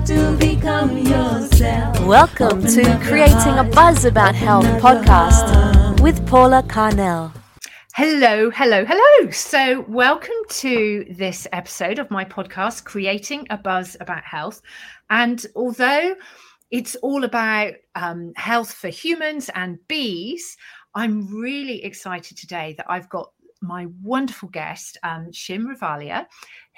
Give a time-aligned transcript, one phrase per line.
[0.00, 2.00] have to become yourself.
[2.06, 7.32] Welcome Open to Creating a Buzz About Health open up podcast with Paula Carnell.
[7.94, 9.30] Hello, hello, hello.
[9.30, 14.62] So, welcome to this episode of my podcast, Creating a Buzz About Health.
[15.10, 16.14] And although
[16.70, 20.56] it's all about um, health for humans and bees,
[20.94, 26.26] I'm really excited today that I've got my wonderful guest, um, Shim Ravalia,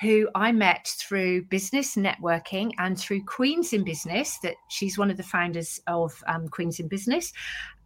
[0.02, 4.38] who I met through business networking and through Queens in Business.
[4.42, 7.32] That she's one of the founders of um, Queens in Business,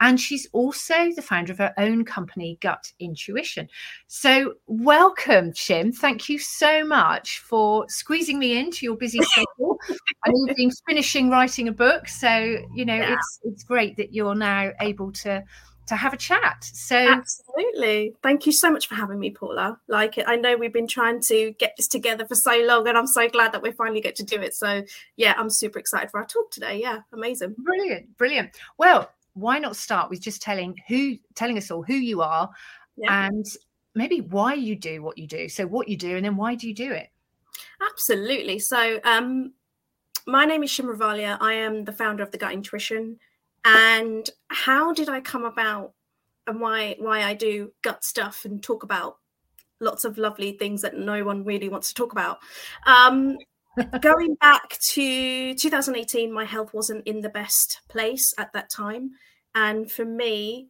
[0.00, 3.68] and she's also the founder of her own company, Gut Intuition.
[4.06, 5.94] So, welcome, Shim.
[5.94, 9.78] Thank you so much for squeezing me into your busy schedule.
[10.24, 13.14] I know you've been finishing writing a book, so you know Yeah.
[13.14, 15.44] it's it's great that you're now able to
[15.86, 16.64] to have a chat.
[16.64, 16.96] So.
[16.96, 18.14] Absolutely.
[18.22, 19.78] Thank you so much for having me, Paula.
[19.88, 23.06] Like, I know we've been trying to get this together for so long, and I'm
[23.06, 24.54] so glad that we finally get to do it.
[24.54, 24.82] So,
[25.16, 26.80] yeah, I'm super excited for our talk today.
[26.80, 27.54] Yeah, amazing.
[27.58, 28.50] Brilliant, brilliant.
[28.78, 32.50] Well, why not start with just telling who telling us all who you are
[32.96, 33.26] Yeah.
[33.26, 33.46] and
[33.94, 35.48] maybe why you do what you do.
[35.48, 37.10] So what you do and then why do you do it?
[37.90, 38.58] Absolutely.
[38.58, 39.52] So, um,
[40.26, 41.38] my name is Shim Ravalia.
[41.40, 43.18] I am the founder of the Gut Intuition.
[43.66, 45.92] And how did I come about
[46.46, 49.16] and why why I do gut stuff and talk about
[49.80, 52.38] lots of lovely things that no one really wants to talk about?
[52.86, 53.36] Um,
[54.00, 59.10] going back to 2018, my health wasn't in the best place at that time.
[59.54, 60.68] And for me,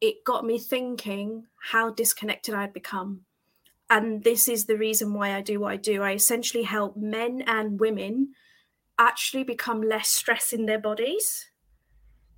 [0.00, 3.24] it got me thinking how disconnected I'd become
[3.92, 6.02] and this is the reason why I do what I do.
[6.02, 8.32] I essentially help men and women
[8.98, 11.50] actually become less stress in their bodies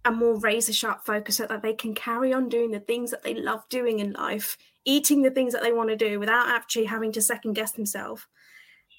[0.05, 3.23] and more razor sharp focus so that they can carry on doing the things that
[3.23, 6.85] they love doing in life, eating the things that they want to do without actually
[6.85, 8.27] having to second guess themselves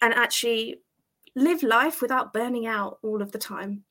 [0.02, 0.82] and actually
[1.36, 3.84] live life without burning out all of the time.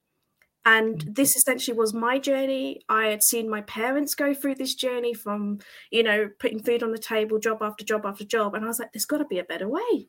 [0.67, 1.13] And mm-hmm.
[1.13, 2.81] this essentially was my journey.
[2.89, 5.59] I had seen my parents go through this journey from
[5.91, 8.55] you know, putting food on the table, job after job after job.
[8.55, 10.09] And I was like, there's got to be a better way.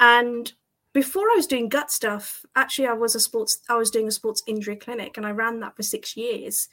[0.00, 0.50] And
[0.98, 4.10] before I was doing gut stuff, actually, I was a sports, I was doing a
[4.10, 6.68] sports injury clinic and I ran that for six years.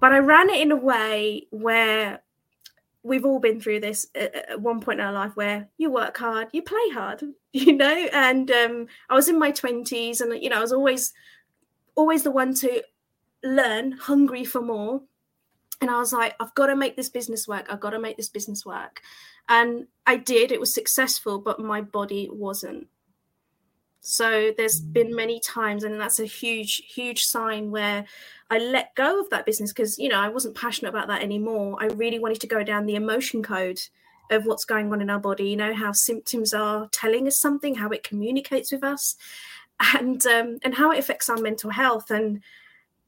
[0.00, 2.22] But I ran it in a way where
[3.02, 6.48] we've all been through this at one point in our life where you work hard,
[6.52, 7.22] you play hard,
[7.52, 8.08] you know.
[8.14, 11.12] And um, I was in my 20s and, you know, I was always,
[11.96, 12.82] always the one to
[13.42, 15.02] learn, hungry for more
[15.80, 17.66] and I was like, I've got to make this business work.
[17.70, 19.00] I've got to make this business work.
[19.48, 20.50] And I did.
[20.50, 22.88] It was successful, but my body wasn't.
[24.00, 28.06] So there's been many times, and that's a huge, huge sign where
[28.50, 31.76] I let go of that business because, you know, I wasn't passionate about that anymore.
[31.80, 33.80] I really wanted to go down the emotion code
[34.30, 37.74] of what's going on in our body, you know, how symptoms are telling us something,
[37.74, 39.16] how it communicates with us,
[39.94, 42.10] and um, and how it affects our mental health.
[42.10, 42.42] And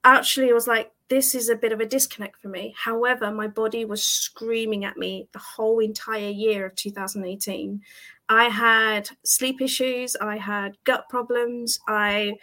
[0.05, 2.75] actually, I was like, this is a bit of a disconnect for me.
[2.77, 7.83] However, my body was screaming at me the whole entire year of 2018.
[8.31, 12.37] I had sleep issues, I had gut problems, I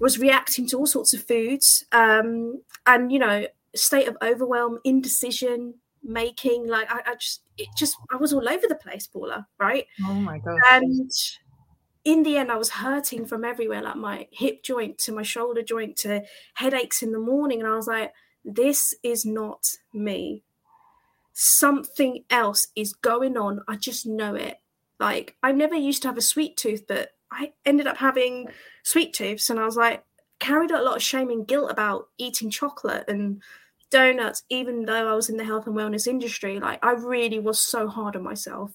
[0.00, 5.74] was reacting to all sorts of foods, um, and you know, state of overwhelm, indecision
[6.02, 6.68] making.
[6.68, 9.46] Like I, I just, it just, I was all over the place, Paula.
[9.58, 9.86] Right?
[10.04, 10.58] Oh my god.
[10.72, 11.10] and
[12.04, 15.62] in the end i was hurting from everywhere like my hip joint to my shoulder
[15.62, 16.22] joint to
[16.54, 18.12] headaches in the morning and i was like
[18.44, 19.64] this is not
[19.94, 20.42] me
[21.32, 24.58] something else is going on i just know it
[25.02, 28.48] like i never used to have a sweet tooth but i ended up having
[28.82, 30.04] sweet tooths and i was like
[30.38, 33.42] carried a lot of shame and guilt about eating chocolate and
[33.90, 37.60] donuts even though i was in the health and wellness industry like i really was
[37.60, 38.72] so hard on myself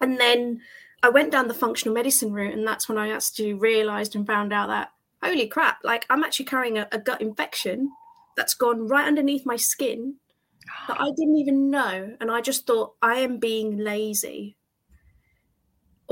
[0.00, 0.60] and then
[1.02, 4.52] I went down the functional medicine route, and that's when I actually realized and found
[4.52, 4.90] out that
[5.22, 7.90] holy crap, like I'm actually carrying a, a gut infection
[8.36, 10.16] that's gone right underneath my skin
[10.88, 12.16] that I didn't even know.
[12.20, 14.56] And I just thought I am being lazy,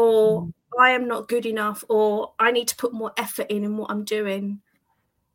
[0.00, 3.76] or I am not good enough, or I need to put more effort in in
[3.76, 4.60] what I'm doing.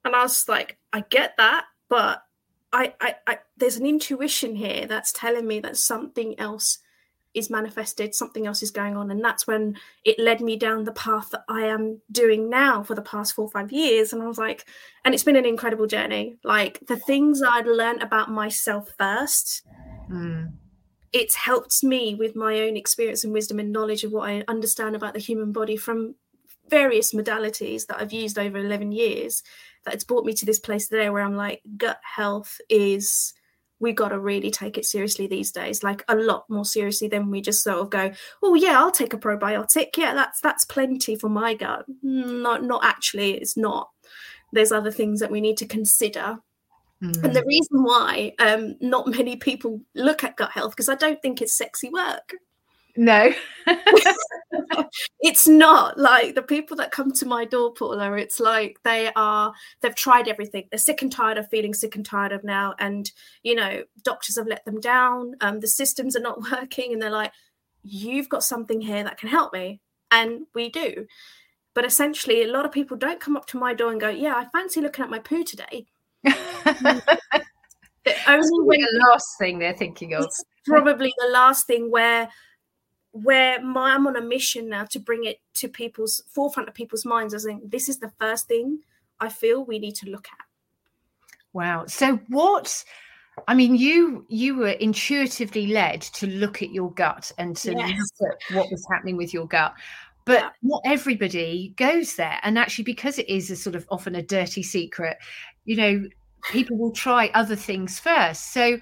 [0.04, 2.24] And I was like, I get that, but
[2.72, 6.80] I, I, I there's an intuition here that's telling me that something else
[7.34, 9.12] is manifested, something else is going on.
[9.12, 12.96] And that's when it led me down the path that I am doing now for
[12.96, 14.14] the past four or five years.
[14.14, 14.66] And I was like,
[15.04, 16.38] and it's been an incredible journey.
[16.44, 19.64] Like the things I'd learned about myself first,
[20.10, 20.54] Mm.
[21.16, 24.98] It's helped me with my own experience and wisdom and knowledge of what I understand
[24.98, 26.16] about the human body from
[26.70, 29.42] various modalities that I've used over 11 years.
[29.86, 33.34] That it's brought me to this place today where I'm like, gut health is
[33.80, 37.30] we got to really take it seriously these days like a lot more seriously than
[37.30, 38.10] we just sort of go
[38.42, 39.98] oh yeah i'll take a probiotic.
[39.98, 41.86] Yeah that's that's plenty for my gut.
[42.04, 43.90] Mm, not not actually it's not.
[44.52, 46.40] There's other things that we need to consider
[47.04, 47.26] Mm.
[47.26, 51.22] and the reason why um not many people look at gut health because i don't
[51.22, 52.34] think it's sexy work.
[52.98, 53.34] No.
[55.20, 55.98] It's not.
[55.98, 60.28] Like the people that come to my door paula it's like they are they've tried
[60.28, 60.68] everything.
[60.72, 62.76] They're sick and tired of feeling sick and tired of now.
[62.80, 63.12] And
[63.44, 65.34] you know doctors have let them down.
[65.42, 66.94] Um, the systems are not working.
[66.94, 67.32] And they're like
[67.84, 69.82] you've got something here that can help me.
[70.12, 71.08] And we do.
[71.74, 74.36] But essentially a lot of people don't come up to my door and go yeah
[74.36, 75.88] i fancy looking at my poo today
[78.06, 81.90] The That's only when the last thing they're thinking of it's probably the last thing
[81.90, 82.30] where
[83.12, 87.06] where my, I'm on a mission now to bring it to people's forefront of people's
[87.06, 88.82] minds as in this is the first thing
[89.20, 90.46] I feel we need to look at.
[91.54, 91.86] Wow.
[91.88, 92.84] So what
[93.48, 97.98] I mean you you were intuitively led to look at your gut and to Yes.
[98.20, 99.74] look at what was happening with your gut.
[100.26, 100.50] But Yeah.
[100.62, 102.40] not everybody goes there.
[102.44, 105.18] And actually because it is a sort of often a dirty secret,
[105.66, 106.08] you know,
[106.52, 108.54] people will try other things first.
[108.54, 108.78] So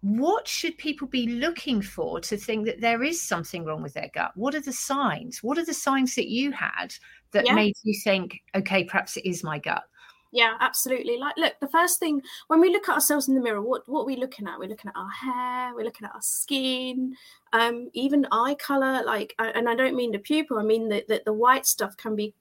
[0.00, 4.10] what should people be looking for to think that there is something wrong with their
[4.14, 4.32] gut?
[4.34, 5.42] What are the signs?
[5.42, 6.94] What are the signs that you had
[7.32, 7.54] that Yeah.
[7.54, 9.82] made you think, okay, perhaps it is my gut?
[10.30, 11.16] Yeah, absolutely.
[11.16, 14.00] Like, look, the first thing when we look at ourselves in the mirror, what what
[14.00, 14.58] are we looking at?
[14.58, 17.14] We're looking at our hair, we're looking at our skin,
[17.52, 19.04] um, even eye color.
[19.04, 20.58] Like, and I don't mean the pupil.
[20.58, 22.34] I mean that the, the white stuff can be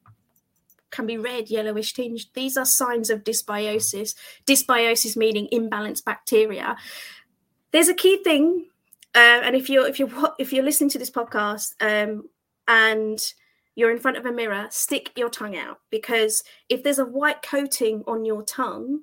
[0.94, 2.28] can be red, yellowish tinged.
[2.34, 4.16] These are signs of dysbiosis.
[4.45, 6.78] Dysbiosis meaning imbalanced bacteria.
[7.72, 8.68] There's a key thing,
[9.16, 10.10] uh, and if you're if you're
[10.40, 12.30] if you're listening to this podcast um,
[12.68, 13.19] and
[13.75, 17.42] you're in front of a mirror, stick your tongue out because if there's a white
[17.42, 19.01] coating on your tongue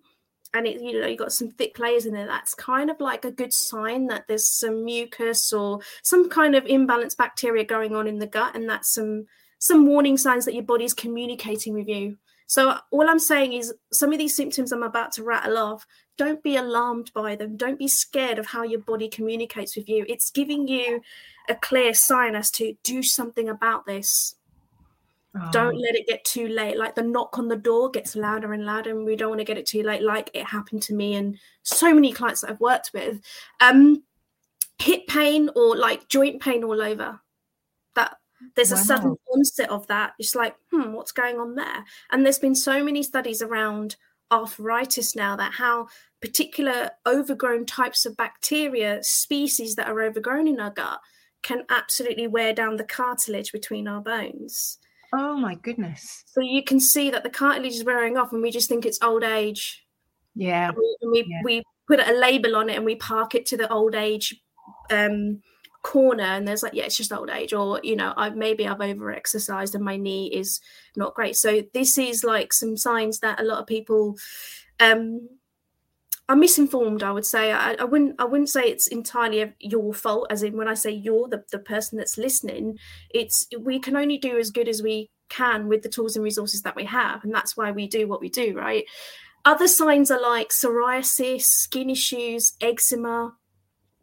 [0.54, 3.25] and it you know you've got some thick layers in there that's kind of like
[3.25, 8.06] a good sign that there's some mucus or some kind of imbalanced bacteria going on
[8.06, 9.26] in the gut and that's some
[9.60, 12.18] some warning signs that your body's communicating with you.
[12.48, 15.86] So all i'm saying is some of these symptoms i'm about to rattle off
[16.20, 17.56] don't be alarmed by them.
[17.56, 20.04] Don't be scared of how your body communicates with you.
[20.06, 21.00] It's giving you
[21.48, 24.34] a clear sign as to do something about this.
[25.50, 25.78] Don't Oh.
[25.78, 26.76] let it get too late.
[26.76, 29.46] Like the knock on the door gets louder and louder and we don't want to
[29.46, 32.60] get it too late like it happened to me and so many clients that i've
[32.60, 33.18] worked with.
[33.60, 34.02] Um
[34.78, 37.18] hip pain or like joint pain all over
[38.56, 42.38] there's a sudden onset of that it's like hmm what's going on there and there's
[42.38, 43.96] been so many studies around
[44.32, 45.87] arthritis now that how
[46.20, 51.00] particular overgrown types of bacteria species that are overgrown in our gut
[51.42, 54.78] can absolutely wear down the cartilage between our bones
[55.12, 56.22] Oh my goodness.
[56.26, 59.02] so you can see that the cartilage is wearing off, and we just think it's
[59.02, 59.84] old age.
[60.37, 60.69] Yeah.
[60.69, 61.40] And we, and we, Yeah.
[61.44, 64.40] we put a label on it and we park it to the old age
[64.92, 65.42] um,
[65.82, 66.24] corner.
[66.24, 69.10] And there's like, yeah, it's just old age, or you know, I've maybe I've over
[69.10, 70.60] exercised and my knee is
[70.96, 71.36] not great.
[71.36, 74.16] So this is like some signs that a lot of people
[74.78, 75.28] um,
[76.28, 77.02] are misinformed.
[77.02, 80.26] I would say I, I wouldn't I wouldn't say it's entirely your fault.
[80.30, 82.78] As in when I say you're the the person that's listening,
[83.10, 86.62] it's we can only do as good as we can with the tools and resources
[86.62, 88.84] that we have and that's why we do what we do right
[89.44, 93.32] other signs are like psoriasis skin issues eczema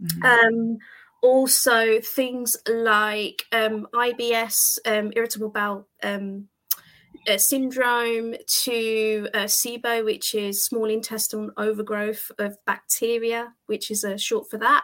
[0.02, 0.24] Mhm.
[0.24, 0.78] um
[1.28, 6.48] also things like um ibs um irritable bowel um
[7.28, 14.18] uh, syndrome to uh, SIBO, which is small intestinal overgrowth of bacteria, which is a
[14.18, 14.84] short for that,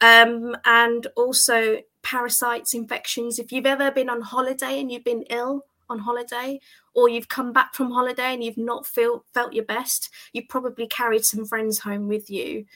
[0.00, 3.40] um, and also parasites, infections.
[3.40, 6.60] If you've ever been on holiday and you've been ill on holiday,
[6.94, 10.86] or you've come back from holiday and you've not feel, felt your best, you've probably
[10.86, 12.66] carried some friends home with you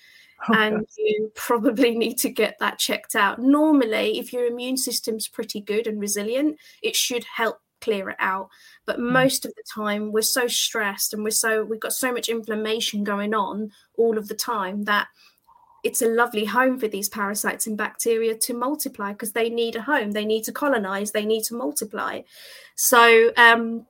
[0.49, 0.87] Oh, and God.
[0.97, 3.39] you probably need to get that checked out.
[3.39, 8.49] Normally, if your immune system's pretty good and resilient, it should help clear it out.
[8.87, 12.29] But most of the time, we're so stressed and we're so we've got so much
[12.29, 15.09] inflammation going on all of the time that
[15.85, 19.83] it's a lovely home for these parasites and bacteria to multiply because they need a
[19.83, 22.23] home, they need to colonize, they need to multiply.
[22.75, 23.87] So, um,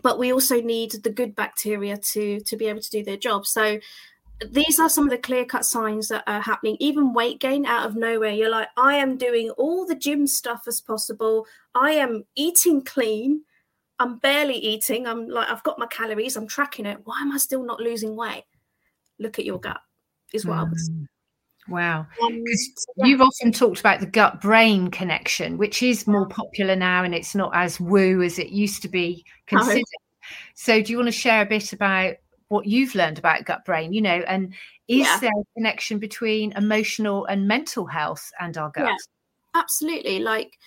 [0.00, 3.46] but we also need the good bacteria to to be able to do their job.
[3.46, 3.80] So
[4.50, 6.76] these are some of the clear cut signs that are happening.
[6.80, 8.32] Even weight gain out of nowhere.
[8.32, 11.46] You're like, I am doing all the gym stuff as possible.
[11.74, 13.42] I am eating clean.
[13.98, 15.06] I'm barely eating.
[15.06, 16.36] I'm like, I've got my calories.
[16.36, 16.98] I'm tracking it.
[17.04, 18.44] Why am I still not losing weight?
[19.18, 19.80] Look at your gut,
[20.32, 20.90] is what I was.
[20.90, 21.06] Mm.
[21.68, 22.06] Wow.
[22.22, 22.42] Um,
[22.96, 23.06] yeah.
[23.06, 27.34] You've often talked about the gut brain connection, which is more popular now and it's
[27.34, 29.82] not as woo as it used to be considered.
[30.54, 32.16] So, do you want to share a bit about
[32.54, 34.54] what you've learned about gut brain you know and
[34.88, 35.18] is Yeah.
[35.20, 38.96] there a connection between emotional and mental health and our gut Yeah.
[39.56, 40.18] Absolutely.
[40.18, 40.58] Like,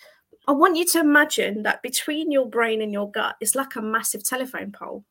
[0.47, 3.81] I want you to imagine that between your brain and your gut is like a
[3.81, 5.03] massive telephone pole.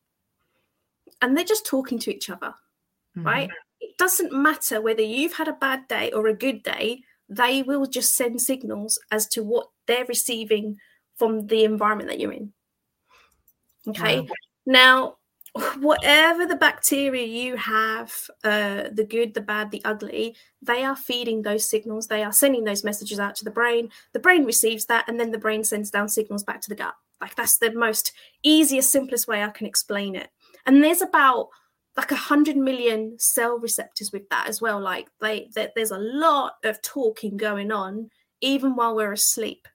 [1.21, 2.55] And they're just talking to each other,
[3.15, 3.25] Mhm.
[3.25, 3.49] right?
[3.79, 7.85] It doesn't matter whether you've had a bad day or a good day, they will
[7.85, 10.79] just send signals as to what they're receiving
[11.17, 12.51] from the environment that you're in.
[13.89, 14.21] Okay.
[14.21, 14.27] Wow.
[14.65, 15.16] Now,
[15.79, 21.41] whatever the bacteria you have, uh, the good, the bad, the ugly, they are feeding
[21.41, 22.07] those signals.
[22.07, 23.89] They are sending those messages out to the brain.
[24.13, 26.95] The brain receives that, and then the brain sends down signals back to the gut.
[27.21, 28.11] Like that's the most
[28.43, 30.29] easiest, simplest way I can explain it.
[30.65, 31.49] And there's about
[31.95, 34.79] like a hundred million cell receptors with that as well.
[34.79, 38.09] Like they, there- there's a lot of talking going on
[38.41, 39.67] even while we're asleep.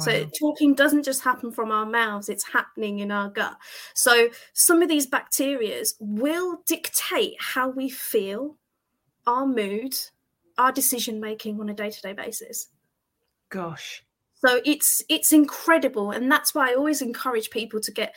[0.00, 3.56] So talking doesn't just happen from our mouths, it's happening in our gut.
[3.94, 8.56] So some of these bacterias will dictate how we feel,
[9.26, 9.94] our mood,
[10.56, 12.68] our decision making on a day-to-day basis.
[13.48, 14.02] gosh
[14.34, 18.14] So it's it's incredible and that's why I always encourage people to get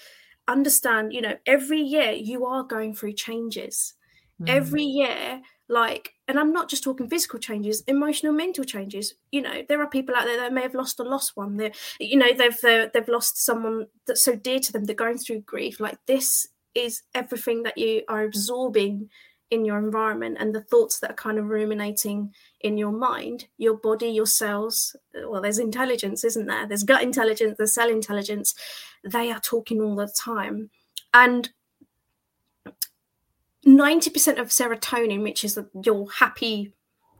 [0.47, 3.93] understand, you know, every year you are going through changes.
[4.41, 4.49] Mm.
[4.49, 9.15] Every year like and I'm not just talking physical changes, emotional, mental changes.
[9.31, 11.57] You know, there are people out there that may have lost a lost one.
[11.57, 14.85] They, you know, they've they've, they've lost someone that's so dear to them.
[14.85, 15.79] They're going through grief.
[15.79, 19.09] Like this is everything that you are absorbing
[19.49, 23.75] in your environment and the thoughts that are kind of ruminating in your mind, your
[23.75, 24.95] body, your cells.
[25.13, 26.65] Well, there's intelligence, isn't there?
[26.65, 28.55] There's gut intelligence, there's cell intelligence.
[29.03, 30.69] They are talking all the time,
[31.13, 31.49] and
[33.65, 36.73] 90% of serotonin, which is your happy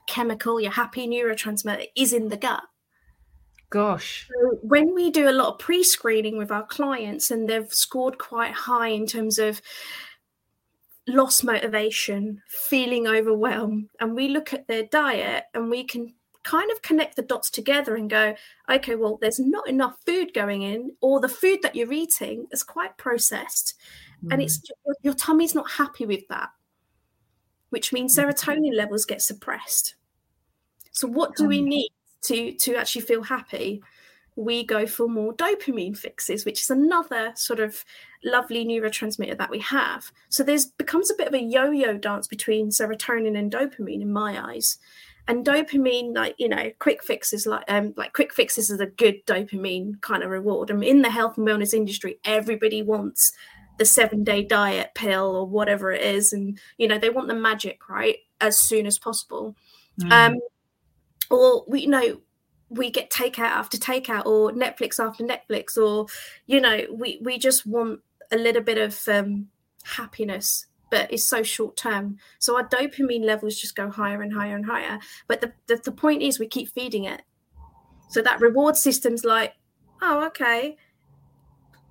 [0.08, 2.64] chemical, your happy neurotransmitter, is in the gut.
[3.70, 8.18] gosh So when we do a lot of pre-screening with our clients and they've scored
[8.18, 9.62] quite high in terms of
[11.08, 16.82] lost motivation, feeling overwhelmed, and we look at their diet and we can kind of
[16.82, 18.36] connect the dots together and go,
[18.70, 22.64] okay, well, there's not enough food going in, or the food that you're eating is
[22.64, 23.76] quite processed,
[24.30, 24.44] and Mm.
[24.44, 26.50] it's your, your tummy's not happy with that,
[27.70, 29.96] which means serotonin levels get suppressed.
[30.92, 31.90] So what do we Um, need
[32.24, 33.82] to to actually feel happy?
[34.36, 37.84] We go for more dopamine fixes, which is another sort of
[38.24, 40.12] lovely neurotransmitter that we have.
[40.30, 44.40] So there's becomes a bit of a yo-yo dance between serotonin and dopamine in my
[44.52, 44.78] eyes.
[45.28, 49.26] And dopamine, like you know, quick fixes like um like quick fixes is a good
[49.26, 50.72] dopamine kind of reward.
[50.72, 53.32] I mean, in the health and wellness industry, everybody wants
[53.82, 57.34] the seven day diet pill or whatever it is, and you know they want the
[57.34, 59.56] magic right as soon as possible.
[60.00, 60.12] Mm.
[60.12, 60.40] Um,
[61.32, 62.22] or we you know
[62.70, 66.06] we get takeout after takeout or Netflix after Netflix, or
[66.46, 69.48] you know we we just want a little bit of um,
[69.84, 72.18] happiness, but it's so short term.
[72.38, 75.00] So our dopamine levels just go higher and higher and higher.
[75.28, 77.24] But the, the the point is we keep feeding it.
[78.10, 79.56] So that reward system's like,
[80.04, 80.78] oh okay.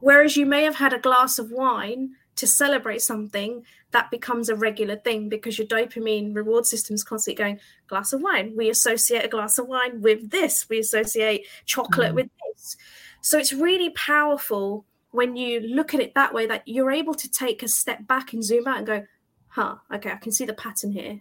[0.00, 4.54] Whereas you may have had a glass of wine to celebrate something, that becomes a
[4.54, 8.54] regular thing because your dopamine reward system is constantly going glass of wine.
[8.56, 10.68] We associate a glass of wine with this.
[10.68, 12.14] We associate chocolate Mm.
[12.14, 12.76] with this.
[13.20, 17.28] So it's really powerful when you look at it that way that you're able to
[17.30, 19.06] take a step back and zoom out and go,
[19.48, 21.20] huh, okay, I can see the pattern here.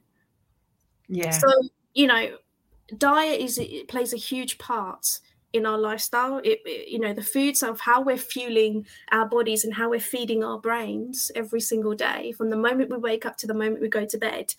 [1.08, 1.48] yeah So,
[1.96, 2.38] you know,
[2.98, 5.20] diet is it plays a huge part
[5.53, 6.38] in our lifestyle.
[6.39, 10.00] It, it- you know, the foods of how we're fueling our bodies and how we're
[10.00, 13.82] feeding our brains every single day, from the moment we wake up to the moment
[13.82, 14.53] we go to bed,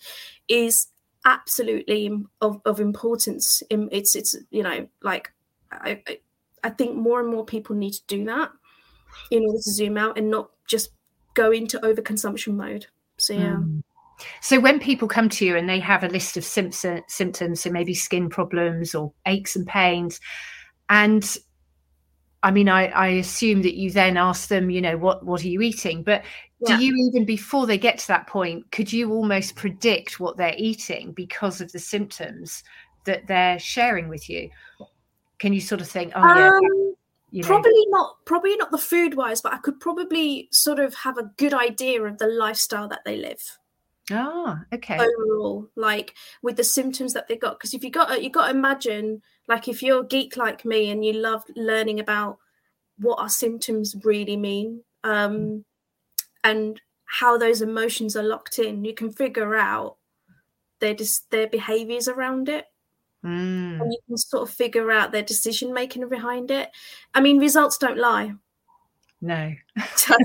[0.47, 0.87] is
[1.25, 3.61] absolutely of, of importance.
[3.69, 5.31] It's it's you know like
[5.71, 6.17] I, I
[6.63, 8.51] I think more and more people need to do that
[9.29, 10.91] in order to zoom out and not just
[11.33, 12.87] go into overconsumption mode.
[13.17, 13.57] So yeah.
[13.57, 13.83] Mm.
[14.41, 17.71] So when people come to you and they have a list of symptoms, symptoms, so
[17.71, 20.19] maybe skin problems or aches and pains,
[20.91, 21.37] and
[22.43, 25.47] I mean, I, I assume that you then ask them, you know, what what are
[25.47, 26.03] you eating?
[26.03, 26.23] But
[26.59, 26.67] Yeah.
[26.67, 30.55] do you even before they get to that point, could you almost predict what they're
[30.57, 32.63] eating because of the symptoms
[33.05, 34.49] that they're sharing with you?
[35.39, 36.95] Can you sort of think, oh yeah, Um,
[37.31, 40.93] you know, probably not probably not the food wise but i could probably sort of
[40.93, 43.57] have a good idea of the lifestyle that they live
[44.11, 48.29] ah, okay, overall like with the symptoms that they got because if you got you
[48.29, 49.21] got to imagine
[49.51, 52.37] like if you're a geek like me and you love learning about
[52.97, 55.65] what our symptoms really mean um
[56.43, 56.79] and
[57.19, 59.97] how those emotions are locked in you can figure out
[60.79, 62.65] their dis- their behaviors around it
[63.23, 66.71] Mm, and you can sort of figure out their decision making behind it.
[67.13, 68.33] I mean, results don't lie.
[69.21, 69.53] No,
[69.95, 70.15] So,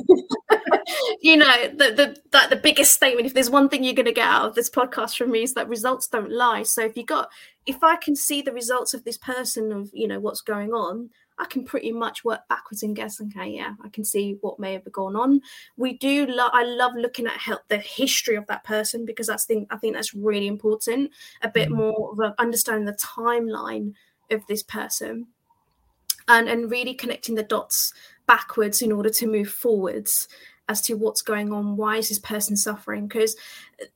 [1.21, 3.27] you know, the the that the biggest statement.
[3.27, 5.55] If there's one thing you're going to get out of this podcast from me is
[5.55, 6.63] that results don't lie.
[6.63, 7.29] So if you got,
[7.67, 11.11] if I can see the results of this person of you know what's going on,
[11.39, 13.21] I can pretty much work backwards and guess.
[13.21, 15.41] Okay, yeah, I can see what may have gone on.
[15.77, 16.51] We do love.
[16.55, 19.67] I love looking at help the history of that person because that's thing.
[19.71, 21.11] I think that's really important.
[21.43, 21.77] A bit Mm.
[21.77, 23.93] more of a, understanding the timeline
[24.31, 25.27] of this person,
[26.29, 27.93] and and really connecting the dots
[28.27, 30.29] backwards in order to move forwards
[30.69, 31.77] as to what's going on.
[31.77, 33.07] Why is this person suffering?
[33.07, 33.37] Because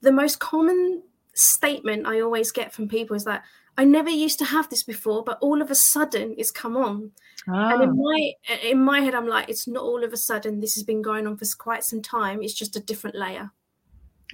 [0.00, 1.02] the most common
[1.34, 3.42] statement I always get from people is that
[3.78, 7.12] I never used to have this before, but all of a sudden it's come on.
[7.46, 8.32] And Ah, in my
[8.62, 10.60] in my head, I'm like, it's not all of a sudden.
[10.60, 12.42] This has been going on for quite some time.
[12.42, 13.50] It's just a different layer.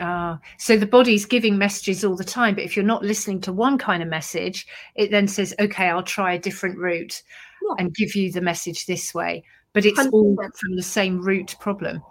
[0.00, 0.40] ah.
[0.58, 3.78] so the body's giving messages all the time, but if you're not listening to one
[3.78, 7.22] kind of message, it then says, "Okay, I'll try a different route
[7.62, 7.74] Yeah.
[7.78, 10.56] and give you the message this way." But it's all 100%.
[10.56, 12.02] from the same root problem.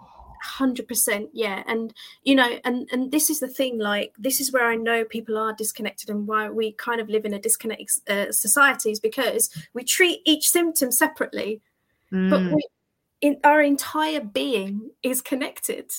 [0.42, 1.64] Hundred percent, yeah.
[1.66, 3.78] And you know, and and this is the thing.
[3.78, 7.24] Like, this is where I know people are disconnected, and why we kind of live
[7.24, 11.62] in a disconnected uh, society is because we treat each symptom separately,
[12.12, 12.62] but Mm, we,
[13.22, 15.90] in our entire being is connected.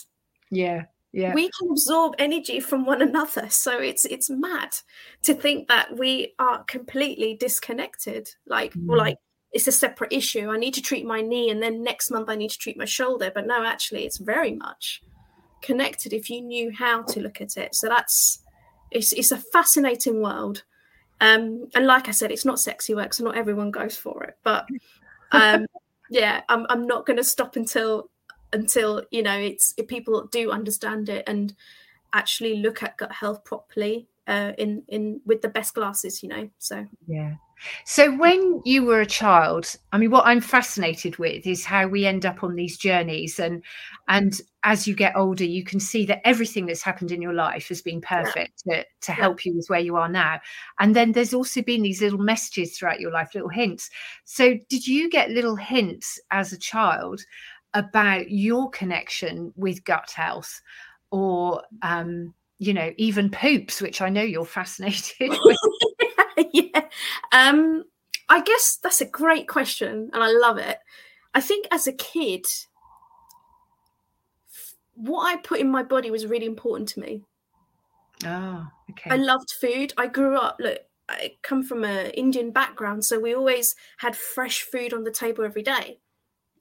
[0.52, 1.34] yeah, yeah.
[1.34, 4.70] we can absorb energy from one another so it's it's mad
[5.24, 8.96] to think that we are completely disconnected like Mm.
[8.98, 9.18] like
[9.52, 10.50] it's a separate issue.
[10.50, 12.86] I need to treat my knee and then next month i need to treat my
[12.86, 13.32] shoulder.
[13.34, 15.02] But no actually it's very much
[15.62, 17.76] connected if you knew how to look at it.
[17.76, 18.44] So that's
[18.92, 20.64] it's it's a fascinating world.
[21.20, 24.38] Um and like i said it's not sexy work so not everyone goes for it.
[24.44, 24.68] But
[25.32, 25.66] um
[26.10, 28.10] yeah i'm, I'm not going to stop until
[28.54, 31.54] until you know it's if people do understand it and
[32.14, 36.50] actually look at gut health properly uh, in in with the best glasses you know
[36.60, 36.86] so.
[37.08, 37.36] Yeah.
[37.86, 42.06] So when you were a child, I mean, what I'm fascinated with is how we
[42.06, 43.64] end up on these journeys, and
[44.08, 47.70] and as you get older, you can see that everything that's happened in your life
[47.70, 50.40] has been perfect to, to help you with where you are now.
[50.80, 53.90] And then there's also been these little messages throughout your life, little hints.
[54.26, 57.22] So did you get little hints as a child
[57.74, 60.62] about your connection with gut health,
[61.12, 65.58] or um, you know, even poops, which I know you're fascinated with?
[66.54, 66.82] yeah
[67.32, 67.84] um
[68.30, 70.78] i guess that's a great question and i love it
[71.34, 72.46] i think as a kid
[74.96, 77.24] what i put in my body was really important to me
[78.26, 79.12] Oh, okay.
[79.12, 79.94] I loved food.
[79.98, 84.64] I grew up, look, I come from an Indian background, so we always had fresh
[84.64, 86.00] food on the table every day.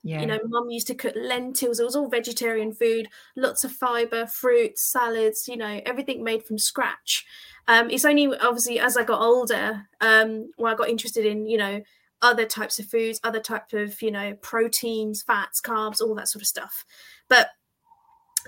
[0.03, 0.21] Yeah.
[0.21, 4.25] You know, mum used to cook lentils, it was all vegetarian food, lots of fiber,
[4.25, 7.25] fruits, salads, you know, everything made from scratch.
[7.67, 11.57] Um, it's only obviously as I got older, um, where I got interested in, you
[11.57, 11.81] know,
[12.21, 16.41] other types of foods, other type of, you know, proteins, fats, carbs, all that sort
[16.41, 16.85] of stuff.
[17.27, 17.49] But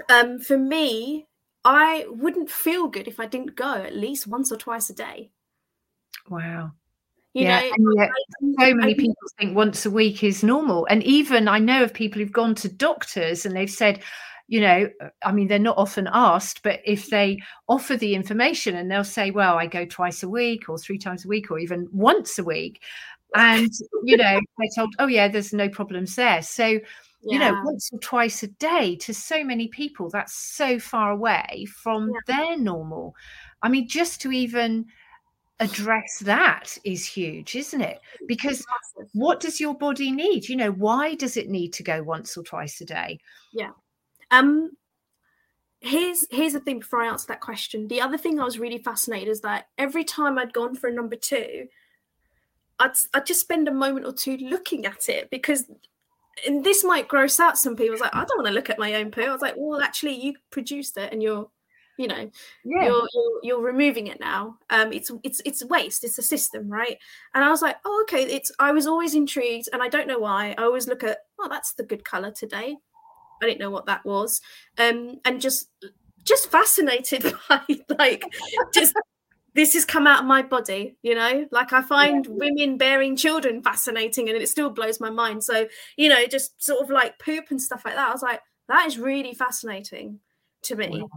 [0.10, 1.28] um, for me,
[1.66, 5.32] I wouldn't feel good if I didn't go at least once or twice a day.
[6.30, 6.72] wow.
[7.34, 7.60] You yeah.
[7.60, 8.10] know, and yet
[8.60, 10.88] so many people think once a week is normal.
[10.89, 14.02] And even I know of people who've gone to doctors and they've said,
[14.48, 14.89] you know,
[15.24, 19.30] I mean, they're not often asked, but if they offer the information and they'll say,
[19.30, 22.44] well, I go twice a week or three times a week or even once a
[22.44, 22.82] week.
[23.36, 23.70] And,
[24.04, 26.42] you know, they're told, oh, yeah, there's no problems there.
[26.42, 26.80] So,
[27.24, 31.65] you know once or twice a day to so many people that's so far away
[31.70, 32.20] from Yeah.
[32.28, 33.13] their normal
[33.62, 34.86] i mean just to even
[35.60, 38.65] address that is huge isn't it because
[39.13, 42.43] what does your body need you know why does it need to go once or
[42.43, 43.19] twice a day
[43.54, 43.72] Yeah.
[44.32, 44.72] Um,
[45.82, 47.88] here's here's the thing before I answer that question.
[47.88, 50.93] The other thing I was really fascinated is that every time I'd gone for a
[50.93, 51.67] number two,
[52.80, 55.65] I'd I'd just spend a moment or two looking at it because.
[56.48, 57.95] And this might gross out some people.
[57.95, 59.24] It's like, I don't want to look at my own poo.
[59.24, 61.50] I was like, well, actually, you produced it, and you're,
[62.00, 62.32] you know,
[62.64, 62.86] yeah.
[62.86, 64.58] you're, you're you're removing it now.
[64.70, 66.98] Um it's it's it's waste it's a system right?
[67.34, 70.18] And i was like oh okay it's i was always intrigued and i don't know
[70.18, 70.56] why.
[70.58, 72.78] I always look at oh that's the good color today.
[73.44, 74.40] I didn't know what that was.
[74.78, 75.70] Um and just
[76.24, 78.24] just fascinated by like
[78.74, 78.96] just
[79.54, 81.50] this has come out of my body you know?
[81.52, 85.44] Like i find women bearing children fascinating and it still blows my mind.
[85.44, 88.08] So you know just sort of like poop and stuff like that.
[88.08, 90.22] I was like that is really fascinating
[90.62, 91.02] to me.
[91.02, 91.10] Wow.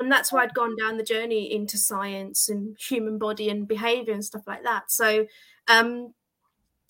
[0.00, 4.14] And that's why I'd gone down the journey into science and human body and behavior
[4.14, 4.90] and stuff like that.
[4.90, 5.26] So
[5.68, 6.14] um,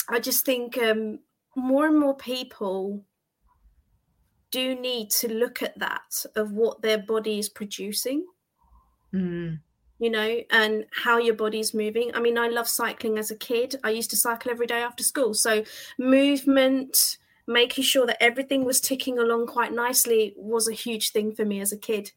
[0.09, 1.18] I just think um,
[1.57, 3.05] more and more people
[4.51, 8.27] do need to look at that of what their body is producing,
[9.12, 9.59] Mm,
[9.99, 12.14] you know, and how your body's moving.
[12.14, 13.77] I mean, I love cycling as a kid.
[13.85, 15.35] I used to cycle every day after school.
[15.35, 15.64] So
[15.99, 21.44] movement, making sure that everything was ticking along quite nicely was a huge thing for
[21.44, 22.12] me as a kid.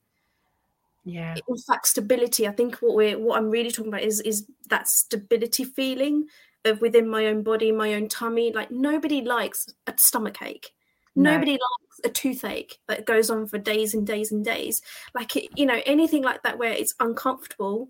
[1.06, 1.36] Yeah.
[1.48, 2.48] In fact, stability.
[2.48, 6.28] I think what we're what I'm really talking about is is that stability feeling
[6.66, 8.54] of within my own body, my own tummy.
[8.54, 10.72] Like nobody likes a stomach ache.
[11.16, 11.34] No.
[11.34, 14.82] Nobody likes a toothache that goes on for days and days and days.
[15.14, 17.90] Like it, you know, anything like that where it's uncomfortable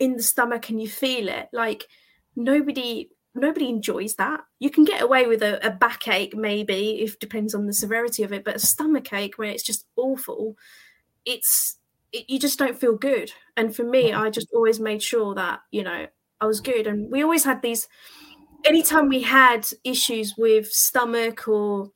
[0.00, 1.48] in the stomach and you feel it.
[1.52, 1.86] Like
[2.36, 4.40] nobody nobody enjoys that.
[4.60, 8.32] You can get away with a, a backache, maybe, if depends on the severity of
[8.32, 10.56] it, but a stomach ache where it's just awful,
[11.24, 11.78] it's
[12.14, 13.32] it, you just don't feel good.
[13.56, 16.06] And for me, I just always made sure that you know
[16.40, 16.86] I was good.
[16.86, 17.88] And we always had these.
[18.66, 21.92] Anytime we had issues with stomach or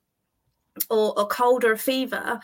[0.91, 2.41] or a cold or a fever,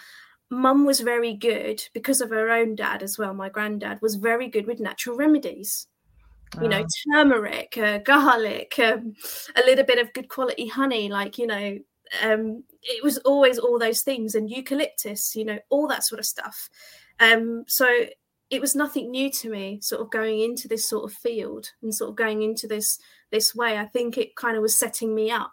[0.50, 3.34] mum was very good because of her own dad as well.
[3.34, 5.88] My granddad was very good with natural remedies
[6.60, 7.12] you know, Oh.
[7.12, 9.14] turmeric, uh, garlic, um,
[9.56, 11.78] a little bit of good quality honey, like, you know,
[12.22, 16.26] um, it was always all those things and eucalyptus, you know, all that sort of
[16.26, 16.68] stuff.
[17.20, 17.86] Um, so
[18.50, 21.94] it was nothing new to me, sort of going into this sort of field and
[21.94, 22.98] sort of going into this
[23.30, 23.78] this way.
[23.78, 25.52] I think it kind of was setting me up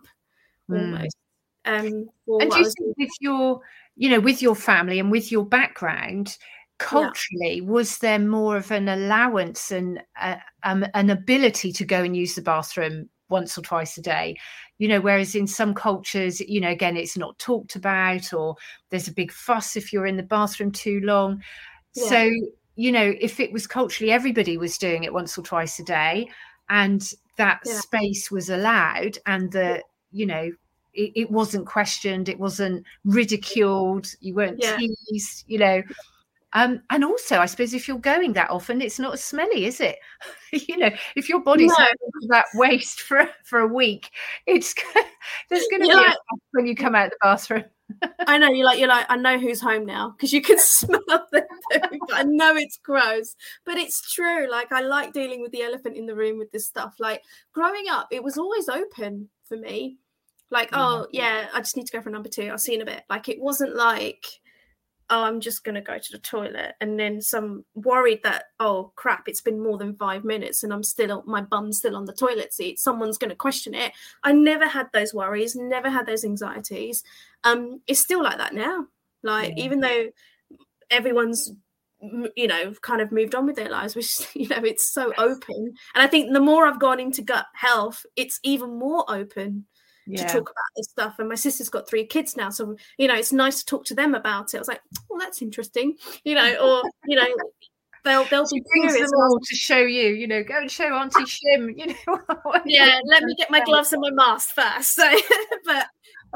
[0.69, 0.76] Mm.
[0.78, 1.17] almost.
[1.65, 3.62] Um, And do you think with your,
[3.95, 6.38] you know, with your family and with your background,
[6.80, 12.15] culturally, was there more of an allowance and uh, um, an ability to go and
[12.15, 14.38] use the bathroom once or twice a day?
[14.81, 18.55] You know, whereas in some cultures, you know, again, it's not talked about, or
[18.89, 21.43] there's a big fuss if you're in the bathroom too long.
[21.93, 22.07] Yeah.
[22.09, 22.31] So,
[22.77, 26.31] you know, if it was culturally, everybody was doing it once or twice a day,
[26.69, 26.99] and
[27.37, 27.73] that Yeah.
[27.73, 30.51] space was allowed, and the, you know,
[30.95, 34.77] it, it wasn't questioned, it wasn't ridiculed, you weren't Yeah.
[34.77, 35.83] teased, you know.
[36.53, 39.79] Um, and also, I suppose if you're going that often, it's not as smelly, is
[39.79, 39.97] it?
[40.51, 41.85] you know, if your body's No.
[42.29, 44.09] that waste for for a week,
[44.45, 44.73] it's
[45.49, 46.17] there's going to be like-
[46.51, 47.63] when you come out the bathroom.
[48.25, 51.01] I know you're like you're like I know who's home now because you can smell
[51.07, 51.99] the food.
[52.13, 53.35] I know it's gross,
[53.65, 54.49] but it's true.
[54.49, 56.95] Like I like dealing with the elephant in the room with this stuff.
[56.99, 57.21] Like
[57.53, 59.97] growing up, it was always open for me.
[60.49, 62.47] Like oh yeah, I just need to go for number two.
[62.47, 63.03] I'll see you in a bit.
[63.09, 64.25] Like it wasn't like
[65.12, 69.28] oh I'm just gonna go to the toilet and then some worried that oh crap
[69.28, 72.54] it's been more than five minutes and I'm still my bum's still on the toilet
[72.54, 72.80] seat.
[72.80, 73.91] Someone's gonna question it.
[74.24, 75.56] I never had those worries.
[75.56, 77.04] Never had those anxieties
[77.43, 78.86] um it's still like that now
[79.24, 79.63] like Yeah.
[79.65, 80.06] even though
[80.89, 81.52] everyone's
[82.36, 85.74] you know kind of moved on with their lives which you know it's so open
[85.93, 89.65] and i think the more i've gone into gut health it's even more open
[90.07, 93.15] to talk about this stuff and my sister's got three kids now so you know
[93.15, 96.33] it's nice to talk to them about it i was like oh that's interesting you
[96.35, 97.27] know or you know
[98.03, 100.71] they'll they'll She be brings curious them all to show you, you know, go and
[100.71, 102.55] show Auntie Shim, you know.
[102.65, 105.07] yeah let me get my gloves and my mask first so
[105.65, 105.87] but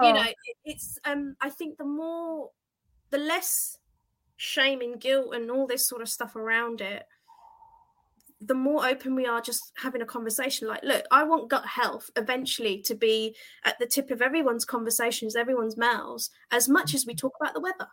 [0.02, 0.14] you Oh.
[0.14, 2.52] know it, it's um i think the more
[3.10, 3.78] the less
[4.38, 7.04] shame and guilt and all this sort of stuff around it
[8.42, 12.10] the more open we are just having a conversation like look i want gut health
[12.18, 17.14] eventually to be at the tip of everyone's conversations everyone's mouths as much as we
[17.14, 17.28] mm-hmm.
[17.28, 17.88] talk about the weather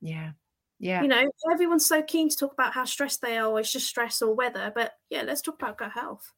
[0.00, 0.30] Yeah.
[0.78, 1.02] Yeah.
[1.02, 3.88] you know everyone's so keen to talk about how stressed they are or it's just
[3.88, 6.32] stress or weather but yeah let's talk about gut health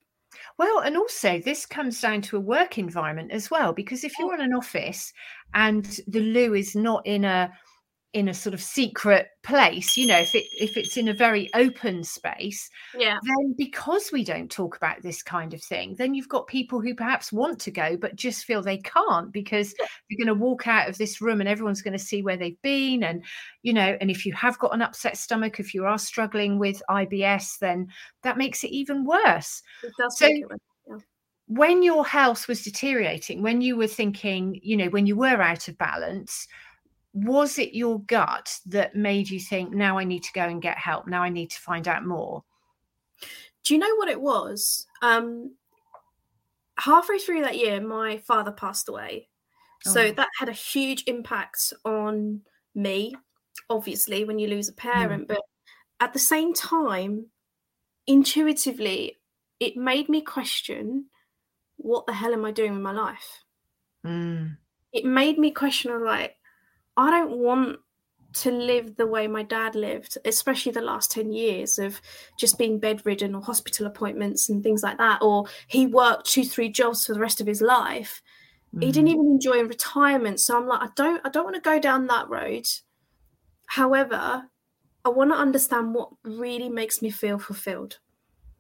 [0.59, 4.33] Well, and also this comes down to a work environment as well, because if you're
[4.33, 4.35] oh.
[4.35, 5.13] in an office
[5.53, 7.53] and the loo is not in a
[8.15, 11.49] in a sort of secret place, you know, if it if it's in a very
[11.55, 13.19] open space, yeah.
[13.23, 16.95] then because we don't talk about this kind of thing, then you've got people who
[16.95, 19.75] perhaps want to go but just feel they can't because
[20.09, 22.61] you're going to walk out of this room and everyone's going to see where they've
[22.61, 23.25] been and
[23.63, 26.83] you know and if you have got an upset stomach if you are struggling with
[26.91, 27.89] IBS then
[28.23, 29.63] that makes it even worse.
[29.83, 30.51] It does So- make it
[30.87, 31.03] work.
[31.47, 35.69] when your health was deteriorating, when you were thinking, you know, when you were out
[35.69, 36.47] of balance,
[37.13, 40.79] was it your gut that made you think, now I need to go and get
[40.79, 41.07] help?
[41.07, 42.45] Now I need to find out more?
[43.65, 44.87] Do you know what it was?
[45.03, 45.57] Um,
[46.79, 49.29] halfway through that year, my father passed away.
[49.83, 50.13] So Oh.
[50.13, 52.43] that had a huge impact on
[52.75, 53.15] me,
[53.69, 55.29] obviously, when you lose a parent.
[55.29, 55.43] But
[56.01, 57.31] at the same time,
[58.07, 59.21] intuitively,
[59.61, 61.11] it made me question
[61.77, 63.45] what the hell am I doing with my life?
[64.05, 64.57] Mm,
[64.93, 66.37] It made me question, like,
[66.97, 67.79] I don't want
[68.35, 72.01] to live the way my dad lived, especially the last 10 years of
[72.39, 75.21] just being bedridden or hospital appointments and things like that.
[75.23, 78.23] Or he worked two, three jobs for the rest of his life.
[78.81, 80.41] He didn't mm, even enjoy retirement.
[80.41, 82.67] So I'm like, I don't I don't want to go down that road.
[83.67, 84.51] However,
[85.05, 88.01] I want to understand what really makes me feel fulfilled.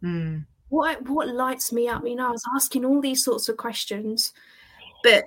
[0.02, 2.04] mm, What what lights me up?
[2.06, 4.32] You know, I was asking all these sorts of questions,
[5.02, 5.24] but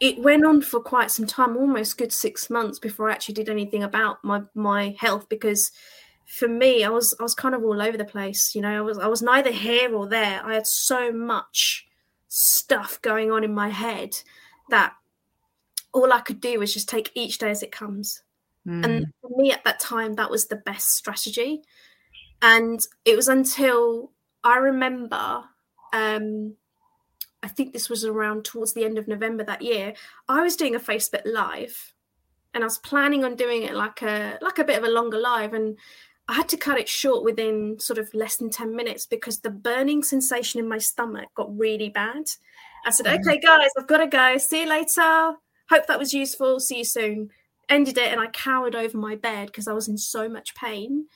[0.00, 3.48] it went on for quite some time, almost good six months before I actually did
[3.48, 5.70] anything about my my health because
[6.26, 8.54] for me, I was I was kind of all over the place.
[8.54, 10.40] You know, I was I was neither here or there.
[10.44, 11.86] I had so much
[12.28, 14.16] stuff going on in my head
[14.70, 14.94] that
[15.92, 18.22] all I could do was just take each day as it comes.
[18.66, 18.84] Mm.
[18.84, 21.62] And for me at that time, that was the best strategy.
[22.42, 24.10] And it was until
[24.42, 25.44] I remember,
[25.92, 26.56] um,
[27.44, 29.92] I think this was around towards the end of November that year,
[30.30, 31.92] I was doing a Facebook Live
[32.54, 35.18] and I was planning on doing it like a like a bit of a longer
[35.18, 35.76] live and
[36.26, 39.50] I had to cut it short within sort of less than 10 minutes because the
[39.50, 42.30] burning sensation in my stomach got really bad.
[42.86, 43.20] I said, mm.
[43.20, 44.38] okay, guys, I've got to go.
[44.38, 45.34] See you later.
[45.68, 46.60] Hope that was useful.
[46.60, 47.28] See you soon.
[47.68, 51.08] Ended it and I cowered over my bed because I was in so much pain.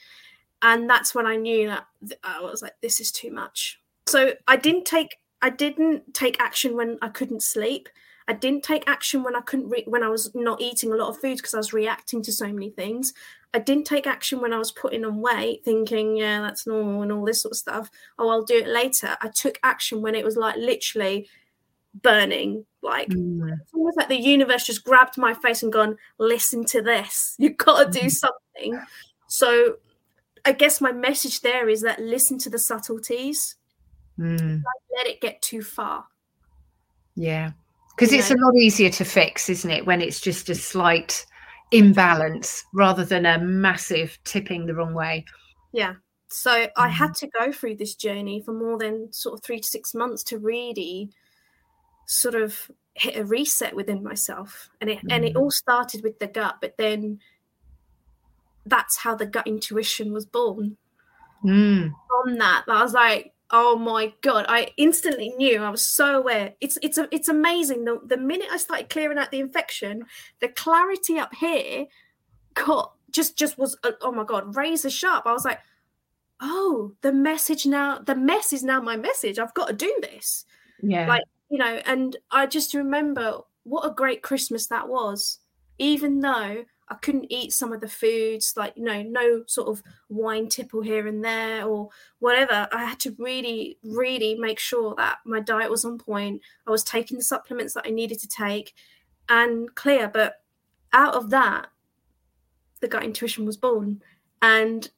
[0.60, 1.86] And that's when I knew that
[2.22, 3.80] I was like, this is too much.
[4.08, 7.88] So I didn't take I didn't take action when I couldn't sleep.
[8.26, 11.08] I didn't take action when I couldn't re- when I was not eating a lot
[11.08, 13.14] of food because I was reacting to so many things.
[13.54, 17.10] I didn't take action when I was putting on weight, thinking, yeah, that's normal and
[17.10, 17.90] all this sort of stuff.
[18.18, 19.16] Oh, I'll do it later.
[19.22, 21.28] I took action when it was like literally
[22.02, 22.66] burning.
[22.82, 23.50] Like mm.
[23.62, 27.34] it's almost like the universe just grabbed my face and gone, listen to this.
[27.38, 28.10] You've got to do mm.
[28.10, 28.80] something.
[29.28, 29.76] So
[30.44, 33.56] I guess my message there is that listen to the subtleties.
[34.18, 34.62] Mm.
[34.96, 36.04] Let it get too far.
[37.14, 37.52] Yeah.
[37.96, 38.36] Because it's know?
[38.36, 41.26] a lot easier to fix, isn't it, when it's just a slight
[41.70, 45.24] imbalance rather than a massive tipping the wrong way.
[45.72, 45.94] Yeah.
[46.28, 46.70] So mm.
[46.76, 49.94] I had to go through this journey for more than sort of three to six
[49.94, 51.10] months to really
[52.06, 54.70] sort of hit a reset within myself.
[54.80, 55.08] And it mm.
[55.10, 55.40] and it mm.
[55.40, 57.20] all started with the gut, but then
[58.66, 60.76] that's how the gut intuition was born.
[61.44, 61.92] Mm.
[62.08, 66.54] From that, I was like, oh my god i instantly knew i was so aware.
[66.60, 70.04] It's it's a, it's amazing the, the minute i started clearing out the infection
[70.40, 71.86] the clarity up here
[72.54, 75.26] got just just was uh, oh my god razor sharp.
[75.26, 75.60] I was like
[76.40, 79.38] oh the message now the mess is now my message.
[79.38, 80.44] I've got to do this.
[80.82, 81.08] Yeah.
[81.08, 85.38] Like you know and i just remember what a great christmas that was.
[85.78, 89.82] Even though I couldn't eat some of the foods, like you know, no sort of
[90.08, 92.68] wine tipple here and there or whatever.
[92.72, 96.42] I had to really, really make sure that my diet was on point.
[96.66, 98.74] I was taking the supplements that I needed to take
[99.28, 100.08] and clear.
[100.08, 100.36] But
[100.92, 101.68] out of that,
[102.80, 104.02] the gut intuition was born.
[104.40, 104.90] And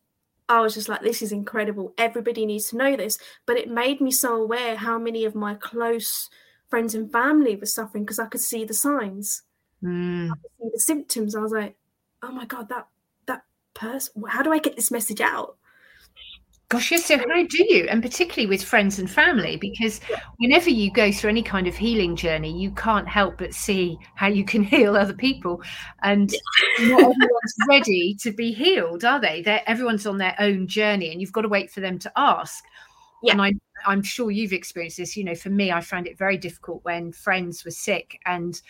[0.48, 1.94] I was just like, this is incredible.
[1.98, 3.18] Everybody needs to know this.
[3.46, 6.28] But it made me so aware how many of my close
[6.68, 9.42] friends and family were suffering because I could see the signs.
[9.82, 10.28] Mm.
[10.28, 11.34] see the symptoms.
[11.34, 11.76] I was like,
[12.22, 12.86] oh my god, that
[13.26, 13.42] that
[13.74, 14.22] person.
[14.28, 15.56] How do I get this message out?
[16.70, 17.06] Gosh, yes.
[17.06, 20.00] So how do you, and particularly with friends and family, because
[20.38, 24.28] whenever you go through any kind of healing journey, you can't help but see how
[24.28, 25.60] you can heal other people,
[26.04, 26.32] and
[26.78, 29.42] not everyone's ready to be healed, are they?
[29.42, 32.64] They're, everyone's on their own journey, and you've got to wait for them to ask.
[33.24, 33.32] Yeah.
[33.32, 33.52] And I,
[33.84, 35.16] I'm sure you've experienced this.
[35.16, 38.60] You know, for me, I found it very difficult when friends were sick and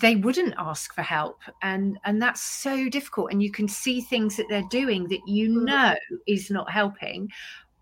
[0.00, 4.36] they wouldn't ask for help and and that's so difficult and you can see things
[4.36, 5.64] that they're doing that you mm.
[5.64, 5.94] know
[6.26, 7.30] is not helping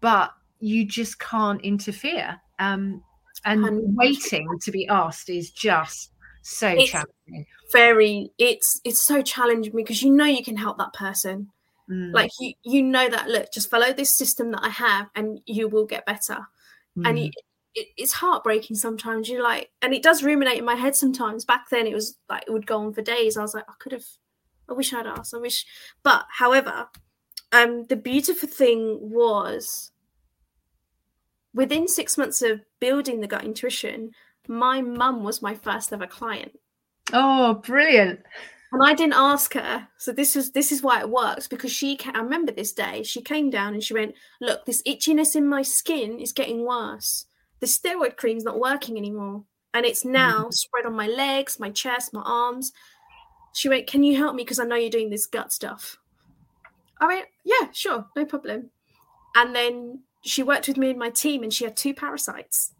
[0.00, 3.02] but you just can't interfere um
[3.44, 3.80] and 100%.
[3.94, 10.02] waiting to be asked is just so it's challenging very it's it's so challenging because
[10.02, 11.48] you know you can help that person
[11.90, 12.12] mm.
[12.12, 15.68] like you you know that look just follow this system that i have and you
[15.68, 16.38] will get better
[16.96, 17.08] mm.
[17.08, 17.30] and you,
[17.74, 19.28] it, it's heartbreaking sometimes.
[19.28, 21.44] You like, and it does ruminate in my head sometimes.
[21.44, 23.36] Back then, it was like it would go on for days.
[23.36, 24.06] I was like, I could have,
[24.68, 25.34] I wish I'd asked.
[25.34, 25.64] I wish,
[26.02, 26.88] but however,
[27.52, 29.92] um, the beautiful thing was
[31.54, 34.10] within six months of building the gut intuition,
[34.48, 36.52] my mum was my first ever client.
[37.12, 38.20] Oh, brilliant!
[38.72, 41.98] And I didn't ask her, so this is this is why it works because she.
[42.12, 43.04] I remember this day.
[43.04, 47.26] She came down and she went, "Look, this itchiness in my skin is getting worse."
[47.60, 49.44] The steroid cream's not working anymore.
[49.72, 50.50] And it's now mm-hmm.
[50.50, 52.72] spread on my legs, my chest, my arms.
[53.52, 54.44] She went, Can you help me?
[54.44, 55.96] Because I know you're doing this gut stuff.
[57.00, 58.70] I went, Yeah, sure, no problem.
[59.34, 62.72] And then she worked with me and my team, and she had two parasites.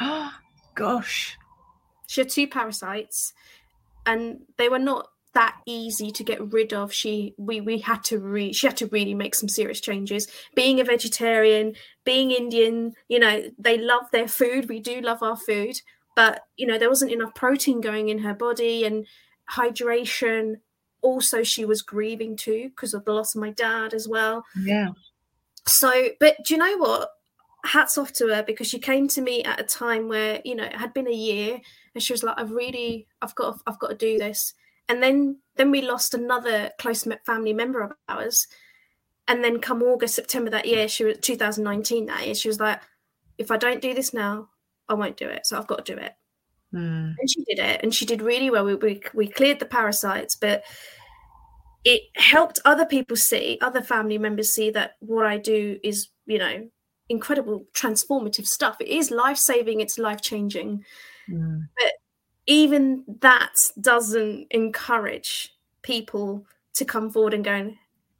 [0.00, 0.32] Oh,
[0.74, 1.36] gosh.
[2.06, 3.34] She had two parasites,
[4.06, 6.92] and they were not that easy to get rid of.
[6.92, 10.26] She we we had to re she had to really make some serious changes.
[10.54, 14.68] Being a vegetarian being indian you know they love their food.
[14.68, 15.80] We do love our food.
[16.16, 19.06] But you know there wasn't enough protein going in her body and
[19.50, 20.56] hydration
[21.00, 24.44] also she was grieving too because of the loss of my dad as well.
[24.60, 24.88] Yeah.
[25.66, 27.10] So but do you know what?
[27.64, 30.64] Hats off to her because she came to me at a time where you know
[30.64, 31.60] it had been a year
[31.94, 34.54] and she was like, "I've really, I've got, I've got to do this."
[34.88, 38.46] And then, then we lost another close family member of ours.
[39.26, 42.80] And then, come August, September that year, she was 2019 that year, she was like,
[43.36, 44.48] "If I don't do this now,
[44.88, 45.46] I won't do it.
[45.46, 46.14] So I've got to do it."
[46.72, 47.14] Mm.
[47.18, 48.64] And she did it, and she did really well.
[48.64, 50.64] We we, we cleared the parasites, but
[51.84, 56.38] it helped other people see, other family members see that what I do is, you
[56.38, 56.68] know,
[57.08, 58.76] incredible transformative stuff.
[58.80, 60.84] It is life saving, it's life changing.
[61.30, 61.68] Mm.
[61.76, 61.92] But
[62.48, 67.72] even that doesn't encourage people to come forward and go,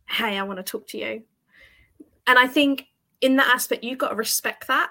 [0.08, 1.22] hey, I want to talk to you.
[2.26, 2.86] And I think
[3.22, 4.90] in that aspect, you've got to respect that.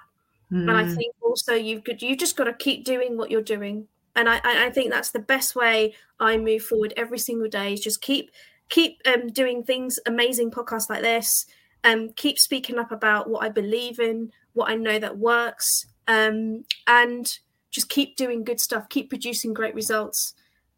[0.52, 0.62] Mm.
[0.62, 3.88] And I think also you've got, you just got to keep doing what you're doing.
[4.16, 7.80] And I, I think that's the best way I move forward every single day is
[7.80, 8.32] just keep
[8.70, 11.46] keep um, doing things, amazing podcasts like this,
[11.84, 16.66] um, keep speaking up about what I believe in, what I know that works, um,
[16.88, 17.40] and
[17.72, 20.34] just keep doing good stuff, keep producing great results.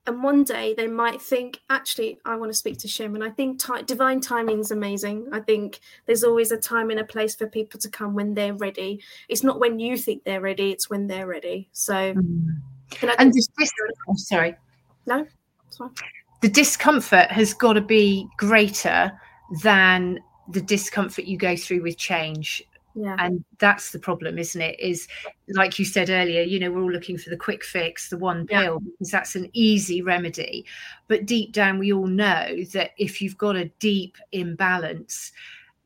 [0.08, 3.13] And one day they might think, actually, I want to speak to Shim.
[3.13, 5.28] And I think t- divine timing is amazing.
[5.32, 8.56] I think there's always a time and a place for people to come when they're
[8.56, 9.02] ready.
[9.28, 11.69] It's not when you think they're ready, it's when they're ready.
[11.73, 12.62] So, Mm.
[13.02, 13.71] and I And think- this, this
[14.08, 14.56] oh, sorry,
[15.06, 15.28] no,
[15.78, 15.91] fine.
[16.41, 19.12] the discomfort has got to be greater
[19.62, 22.63] than the discomfort you go through with change
[23.02, 23.16] Yeah.
[23.20, 25.08] and that's the problem isn't it is
[25.48, 28.46] like you said earlier you know we're all looking for the quick fix the one
[28.50, 28.64] Yeah.
[28.64, 30.66] pill because that's an easy remedy
[31.08, 35.32] but deep down we all know that if you've got a deep imbalance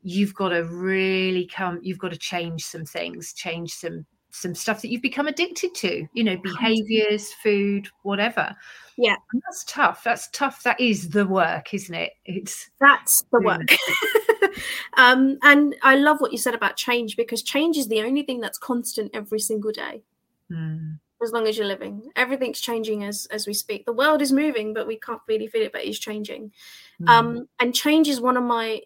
[0.02, 4.82] you've got to really come you've got to change some things change some some stuff
[4.82, 8.54] that you've become addicted to you know behaviors food whatever
[8.96, 9.16] Yeah.
[9.32, 13.68] and that's tough that's tough that is the work isn't it it's That's the work.
[14.96, 18.40] um, and I love what you said about change because change is the only thing
[18.40, 20.02] that's constant every single day,
[20.50, 22.10] mm, as long as you're living.
[22.16, 23.84] Everything's changing as as we speak.
[23.84, 26.52] The world is moving, but we can't really feel it, but it's changing.
[27.00, 28.82] mm, Um, and change is one of my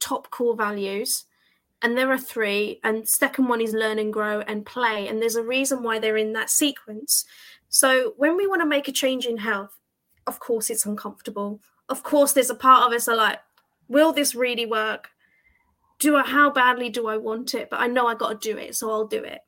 [0.00, 1.24] top core values.
[1.82, 2.80] And there are three.
[2.82, 5.06] And second one is learn and grow and play.
[5.08, 7.24] And there's a reason why they're in that sequence.
[7.68, 9.78] So when we want to make a change in health,
[10.26, 11.60] of course it's uncomfortable.
[11.88, 13.38] Of course, there's a part of us are like,
[13.88, 15.08] will this really work?
[15.98, 17.70] Do I how badly do I want it?
[17.70, 19.40] But I know I got to do it, so I'll do it.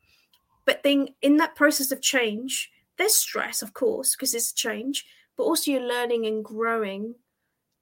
[0.65, 5.45] But then in that process of change, there's stress, of course, because it's change, but
[5.45, 7.15] also you're learning and growing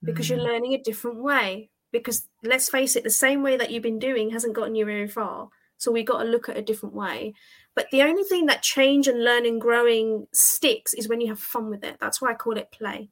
[0.05, 0.31] because mm.
[0.31, 1.71] you're learning a different way.
[1.93, 5.09] Because let's face it, the same way that you've been doing hasn't gotten you very
[5.09, 5.49] far.
[5.79, 7.35] So we got to look at a different way.
[7.75, 11.71] But the only thing that change and learning, growing sticks is when you have fun
[11.71, 11.97] with it.
[12.01, 13.11] That's why I call it play.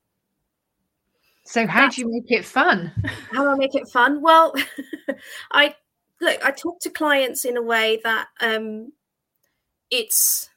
[1.45, 2.93] so how do you make it fun
[3.33, 4.21] How do I make it fun?
[4.21, 4.53] Well,
[5.53, 5.77] I
[6.21, 8.93] look, I talk to clients in a way that um
[9.91, 10.51] it's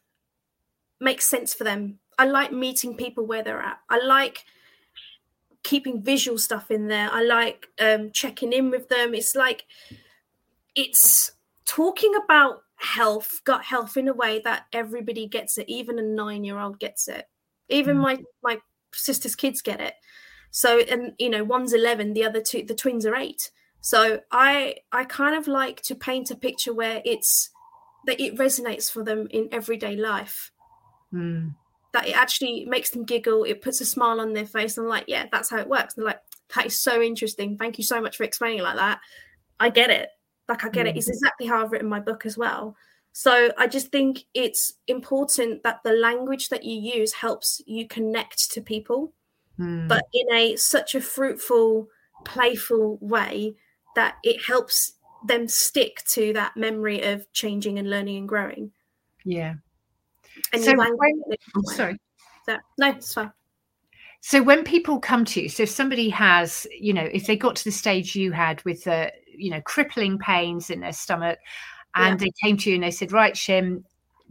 [0.99, 1.99] makes sense for them.
[2.17, 3.79] I like meeting people where they're at.
[3.89, 4.43] I like
[5.63, 7.09] keeping visual stuff in there.
[7.11, 9.13] I like um checking in with them.
[9.13, 9.65] It's like
[10.75, 11.31] it's
[11.65, 16.43] talking about health, gut health in a way that everybody gets it, even a nine
[16.43, 17.27] year old gets it.
[17.69, 18.01] Even Mm.
[18.01, 18.59] my my
[18.93, 19.95] sister's kids get it.
[20.51, 23.51] So and you know, one's eleven, the other two the twins are eight.
[23.81, 27.49] So I I kind of like to paint a picture where it's
[28.05, 30.51] that it resonates for them in everyday life.
[31.13, 31.55] Mm,
[31.93, 34.77] That it actually makes them giggle, it puts a smile on their face.
[34.77, 35.95] I'm like, yeah, that's how it works.
[35.95, 36.21] And they're like,
[36.55, 37.57] that is so interesting.
[37.57, 38.99] Thank you so much for explaining it like that.
[39.59, 40.09] I get it.
[40.47, 40.95] Like I get it.
[40.95, 40.97] Mm.
[40.97, 42.75] It's exactly how I've written my book as well.
[43.11, 48.51] So I just think it's important that the language that you use helps you connect
[48.51, 49.13] to people
[49.59, 49.87] mm.
[49.87, 51.87] but in a such a fruitful
[52.25, 53.55] playful way
[53.95, 54.93] that it helps
[55.25, 58.71] them stick to that memory of changing and learning and growing
[59.25, 59.55] yeah
[60.53, 61.23] and So when-
[61.55, 61.97] oh, sorry
[62.45, 63.31] So- no it's fine
[64.21, 67.55] So when people come to you, so if somebody has, you know, if they got
[67.55, 71.39] to the stage you had with the, you know, crippling pains in their stomach,
[71.95, 73.83] and they came to you and they said, "Right, Shim,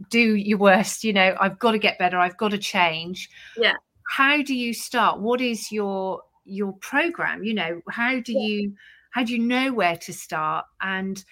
[0.09, 1.03] do your worst.
[1.03, 2.19] You know, I've got to get better.
[2.19, 3.73] I've got to change." Yeah.
[4.07, 5.19] How do you start?
[5.19, 7.43] What is your your program?
[7.43, 8.47] You know, how do Yeah.
[8.47, 8.73] you
[9.11, 10.65] how do you know where to start?
[10.81, 11.23] And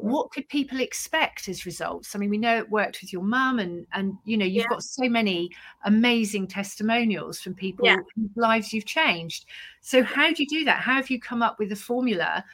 [0.00, 2.14] what could people expect as results?
[2.14, 4.68] I mean we know it worked with your mum and and you know you've Yeah.
[4.68, 5.50] got so many
[5.84, 7.96] amazing testimonials from people Yeah.
[8.14, 9.46] whose lives you've changed.
[9.80, 10.80] So how do you do that?
[10.80, 12.44] How have you come up with a formula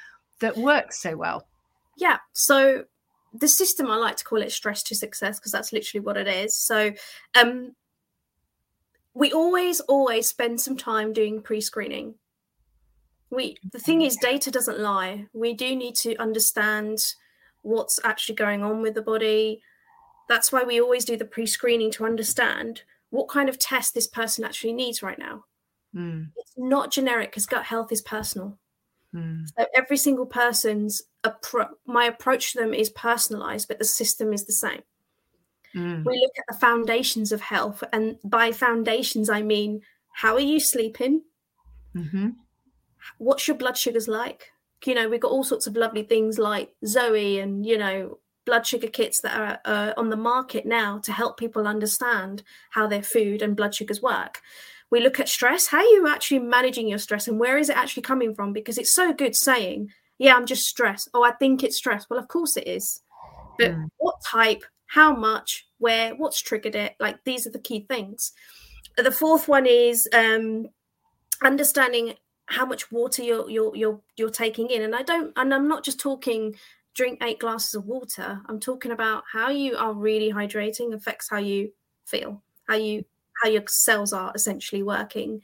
[0.41, 1.47] that works so well?
[1.97, 2.85] Yeah so
[3.35, 6.29] the system i like to call it stress to success because that's literally what it
[6.29, 6.57] is.
[6.59, 6.93] So
[7.35, 7.75] um
[9.15, 12.15] we always always spend some time doing pre-screening
[13.33, 16.99] we the thing is data doesn't lie we do need to understand
[17.63, 19.63] what's actually going on with the body
[20.29, 24.09] That's why we always do the pre screening to understand what kind of test this
[24.09, 25.45] person actually needs right now.
[25.95, 28.59] Mm, It's not generic because gut health is personal.
[29.15, 34.33] mm, So every single person's appro- my approach to them is personalized, but the system
[34.33, 34.83] is the same.
[35.75, 39.83] mm, We look at the foundations of health, and by foundations, I mean
[40.15, 41.25] how are you sleeping?
[41.95, 42.42] mhm,
[43.19, 44.51] What's your blood sugars like?
[44.85, 48.67] You know, we've got all sorts of lovely things like Zoe and, you know, blood
[48.67, 53.03] sugar kits that are uh, on the market now to help people understand how their
[53.03, 54.41] food and blood sugars work.
[54.91, 55.69] We look at stress.
[55.69, 58.53] How are you actually managing your stress and where is it actually coming from?
[58.53, 61.09] Because it's so good saying, yeah, I'm just stressed.
[61.15, 62.07] Oh, I think it's stress.
[62.11, 63.01] Well, of course it is.
[63.59, 63.89] But Mm.
[63.99, 66.97] what type, how much, where, what's triggered it?
[66.99, 68.33] Like these are the key things.
[68.97, 70.67] The fourth one is um,
[71.43, 72.15] understanding
[72.53, 74.83] how much water you're you're you're you're taking in.
[74.83, 76.55] And I don't and I'm not just talking
[76.95, 78.41] drink eight glasses of water.
[78.49, 81.73] I'm talking about how you are really hydrating affects how you
[82.07, 83.05] feel, how you
[83.43, 85.41] how your cells are essentially working.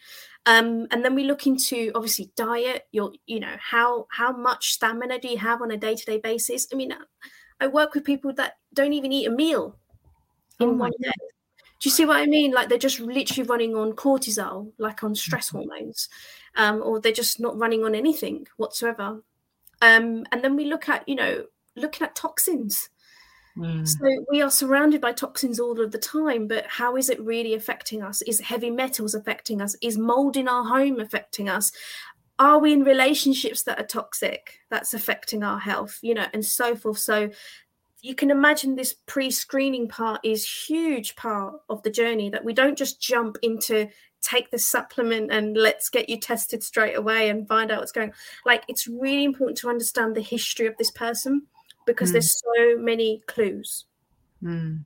[0.46, 5.18] Um, and then we look into obviously diet, your you know, how how much stamina
[5.18, 6.68] do you have on a day-to-day basis?
[6.72, 6.92] I mean,
[7.60, 9.76] I work with people that don't even eat a meal
[10.60, 11.10] in Oh my one day.
[11.80, 12.50] Do you see what I mean?
[12.52, 16.08] Like they're just literally running on cortisol, like on stress hormones,
[16.58, 19.22] um, or they're just not running on anything whatsoever.
[19.80, 21.44] Um, and then we look at, you know,
[21.76, 22.90] looking at toxins.
[23.56, 27.20] mm, So we are surrounded by toxins all of the time, but how is it
[27.20, 28.20] really affecting us?
[28.22, 29.76] Is heavy metals affecting us?
[29.80, 31.70] Is mold in our home affecting us?
[32.40, 35.98] Are we in relationships that are toxic that's affecting our health?
[36.02, 36.98] You know, and so forth.
[36.98, 37.30] So
[38.00, 42.78] you can imagine this pre-screening part is huge part of the journey that we don't
[42.78, 43.88] just jump into
[44.22, 48.12] take the supplement and let's get you tested straight away and find out what's going
[48.44, 51.42] like it's really important to understand the history of this person
[51.86, 52.12] because Mm.
[52.12, 53.86] there's so many clues.
[54.42, 54.84] Mm,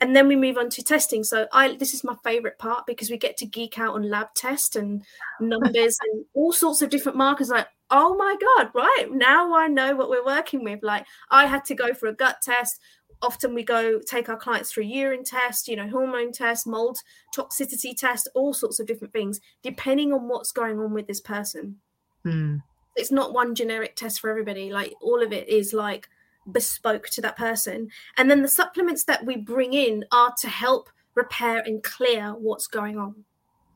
[0.00, 1.24] and then we move on to testing.
[1.24, 4.28] So i this is my favorite part because we get to geek out on lab
[4.34, 5.02] test and
[5.40, 9.94] numbers and all sorts of different markers like oh my god right now i know
[9.94, 10.82] what we're working with.
[10.82, 12.80] Like i had to go for a gut test
[13.22, 16.98] often we go take our clients through urine test you know hormone test mold
[17.34, 21.76] toxicity test all sorts of different things depending on what's going on with this person.
[22.24, 22.62] Mm,
[22.96, 26.08] it's not one generic test for everybody like all of it is like
[26.50, 27.88] bespoke to that person.
[28.16, 32.66] And then the supplements that we bring in are to help repair and clear what's
[32.66, 33.24] going on.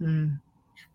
[0.00, 0.40] Mm,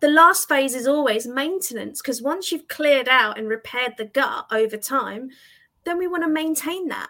[0.00, 4.46] the last phase is always maintenance because once you've cleared out and repaired the gut
[4.50, 5.30] over time
[5.84, 7.08] then we want to maintain that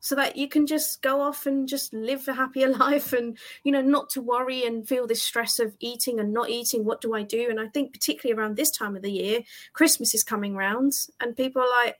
[0.00, 3.72] so that you can just go off and just live a happier life and you
[3.72, 7.14] know not to worry and feel this stress of eating and not eating what do
[7.14, 7.48] i do?
[7.50, 9.40] And i think particularly around this time of the year
[9.72, 11.96] christmas is coming round and people are like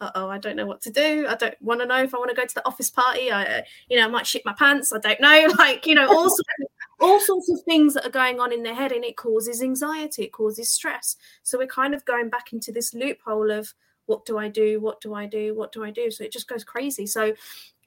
[0.00, 1.26] uh-oh i don't know what to do.
[1.28, 3.30] I don't want to know if i want to go to the office party.
[3.30, 4.92] I uh, you know i might shit my pants.
[4.92, 5.48] I don't know.
[5.58, 6.66] Like you know all sorts of,
[7.00, 10.24] all sorts of things that are going on in their head and it causes anxiety
[10.24, 11.16] it causes stress.
[11.42, 13.74] So we're kind of going back into this loophole of
[14.10, 14.80] what do i do?
[14.80, 15.54] What do i do?
[15.54, 16.10] What do i do?
[16.10, 17.06] So it just goes crazy.
[17.06, 17.32] So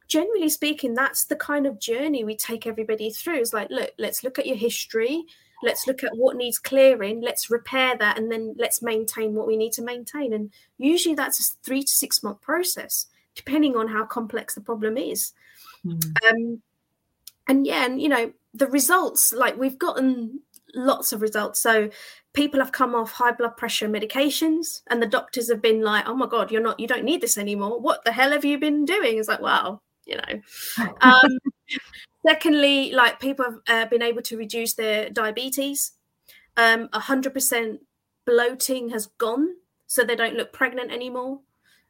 [0.08, 3.40] generally speaking that's the kind of journey we take everybody through.
[3.40, 5.24] It's like look let's look at your history.
[5.62, 7.22] Let's look at what needs clearing.
[7.22, 10.34] Let's repair that and then let's maintain what we need to maintain.
[10.34, 14.98] And usually that's a three to six month process depending on how complex the problem
[14.98, 15.34] is.
[15.86, 16.62] Mm, um
[17.48, 20.40] and yeah and you know the results like we've gotten
[20.76, 21.62] lots of results.
[21.62, 21.90] So
[22.34, 26.16] people have come off high blood pressure medications and the doctors have been like oh
[26.16, 27.80] my god you're not you don't need this anymore.
[27.80, 29.18] What the hell have you been doing?
[29.18, 30.42] It's like wow you know.
[31.02, 31.40] Um
[32.26, 35.94] secondly like people have uh, been able to reduce their diabetes.
[36.58, 37.80] Um 100%
[38.26, 39.50] bloating has gone
[39.88, 41.40] so they don't look pregnant anymore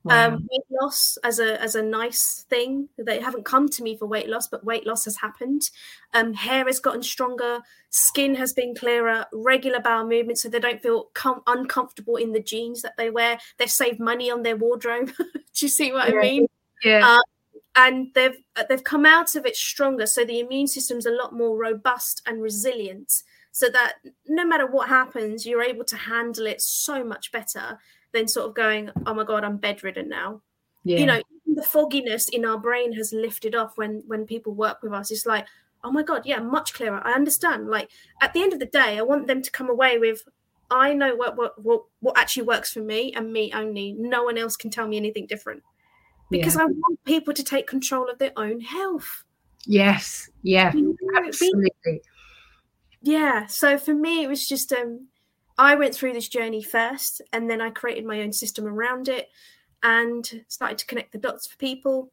[0.03, 0.27] wow.
[0.27, 2.89] um, weight loss as a as a nice thing.
[2.97, 5.69] They haven't come to me for weight loss, but weight loss has happened.
[6.13, 10.81] Um, hair has gotten stronger, skin has been clearer, regular bowel movement, so they don't
[10.81, 13.37] feel com- uncomfortable in the jeans that they wear.
[13.57, 15.11] They've saved money on their wardrobe.
[15.17, 15.33] Do
[15.65, 16.19] you see what Yeah.
[16.19, 16.47] I mean?
[16.83, 17.21] yeah uh,
[17.75, 21.33] And they've uh, they've come out of it stronger, so the immune system's a lot
[21.33, 23.23] more robust and resilient.
[23.55, 23.93] So that
[24.27, 27.77] no matter what happens, you're able to handle it so much better
[28.13, 30.41] than sort of going, "Oh my god, I'm bedridden now."
[30.83, 30.99] yeah.
[30.99, 31.21] you know
[31.55, 35.11] the fogginess in our brain has lifted off when when people work with us.
[35.11, 35.45] It's like
[35.83, 37.01] oh my god yeah much clearer.
[37.05, 37.69] I understand.
[37.69, 37.89] Like
[38.21, 40.23] at the end of the day i want them to come away with
[40.71, 43.93] i know what what what, what actually works for me and me only.
[43.97, 45.63] No one else can tell me anything different.
[46.31, 49.23] Because i want people to take control of their own health.
[49.65, 50.29] Yes.
[50.41, 50.73] Yeah.
[50.73, 52.01] You know, absolutely.
[53.01, 53.45] Yeah.
[53.45, 55.07] So for me it was just um
[55.57, 59.29] i went through this journey first and then i created my own system around it
[59.83, 62.11] and started to connect the dots for people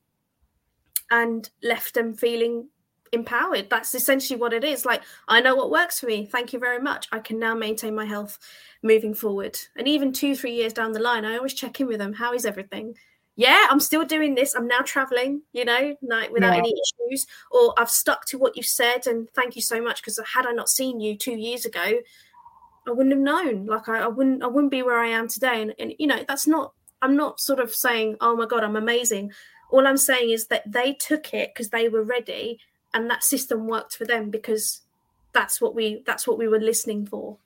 [1.10, 2.68] and left them feeling
[3.12, 3.68] empowered.
[3.70, 4.84] That's essentially what it is.
[4.84, 6.26] Like, I know what works for me.
[6.26, 7.08] Thank you very much.
[7.12, 8.38] I can now maintain my health
[8.82, 9.58] moving forward.
[9.76, 12.12] And even two, three years down the line, I always check in with them.
[12.12, 12.94] How is everything?
[13.36, 14.54] Yeah, I'm still doing this.
[14.54, 16.58] I'm now traveling, you know, like without Yeah.
[16.58, 16.74] any
[17.10, 17.26] issues.
[17.50, 19.06] Or I've stuck to what you said.
[19.06, 20.02] And thank you so much.
[20.02, 22.00] Because had I not seen you two years ago,
[22.86, 23.66] I wouldn't have known.
[23.66, 25.62] Like I, I wouldn't I wouldn't be where I am today.
[25.62, 26.72] And, and you know, that's not
[27.02, 29.32] I'm not sort of saying, oh my God, I'm amazing.
[29.70, 32.58] All I'm saying is that they took it because they were ready
[32.92, 34.80] and that system worked for them because
[35.32, 37.36] that's what we that's what we were listening for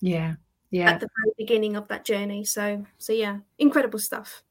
[0.00, 0.34] Yeah.
[0.70, 0.90] Yeah.
[0.90, 2.44] at the very beginning of that journey.
[2.44, 4.42] So so yeah, incredible stuff.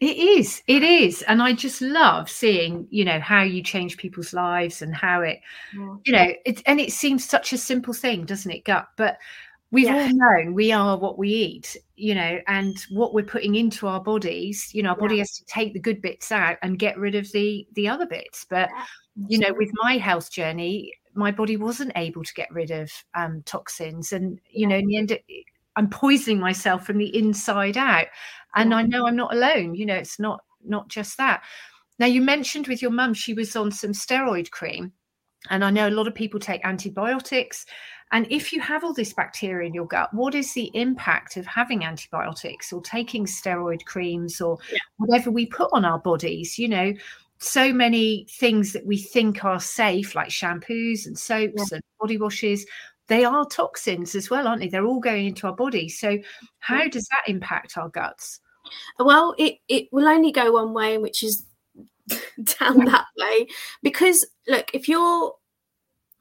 [0.00, 0.60] It is.
[0.66, 1.22] It is.
[1.22, 5.40] And I just love seeing, you know, how you change people's lives and how it,
[5.72, 5.96] Yeah.
[6.04, 8.88] you know, it and it seems such a simple thing, doesn't it, gut?
[8.96, 9.18] But
[9.74, 9.94] we've Yeah.
[9.94, 14.00] all known we are what we eat, you know, and what we're putting into our
[14.02, 17.14] bodies, you know, our body has to take the good bits out and get rid
[17.14, 18.46] of the the other bits.
[18.48, 18.70] But
[19.28, 23.42] you know, with my health journey, my body wasn't able to get rid of um,
[23.46, 25.18] toxins, and you know, in the end,
[25.76, 28.06] I'm poisoning myself from the inside out.
[28.56, 28.76] And Yeah.
[28.78, 29.74] I know I'm not alone.
[29.74, 31.42] You know, it's not not just that.
[31.98, 34.92] Now, you mentioned with your mum, she was on some steroid cream,
[35.50, 37.66] and I know a lot of people take antibiotics.
[38.12, 41.46] And if you have all this bacteria in your gut, what is the impact of
[41.46, 44.78] having antibiotics or taking steroid creams or Yeah.
[44.98, 46.58] whatever we put on our bodies?
[46.58, 46.92] You know,
[47.38, 52.64] so many things that we think are safe, like shampoos and soaps and body washes,
[53.08, 54.68] they are toxins as well, aren't they?
[54.68, 55.88] They're all going into our body.
[55.88, 56.18] So,
[56.60, 58.40] how does that impact our guts?
[58.98, 61.44] Well, it, it will only go one way, which is
[62.58, 63.46] down that way.
[63.82, 65.34] Because look, if you're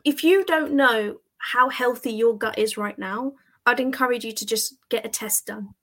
[0.03, 1.17] if you don't know
[1.51, 3.33] how healthy your gut is right now,
[3.65, 5.73] I'd encourage you to just get a test done.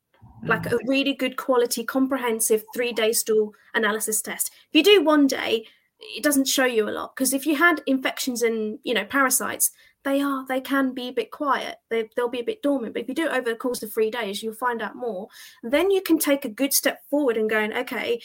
[0.43, 4.51] Like a really good quality, comprehensive three day stool analysis test.
[4.73, 5.67] If you do one day,
[5.99, 9.71] it doesn't show you a lot because if you had infections and you know parasites,
[10.03, 11.77] they are they can be a bit quiet.
[11.91, 12.95] They they'll be a bit dormant.
[12.95, 15.29] But if you do it over the course of three days, you'll find out more.
[15.63, 18.23] Then you can take a good step forward and going, okay,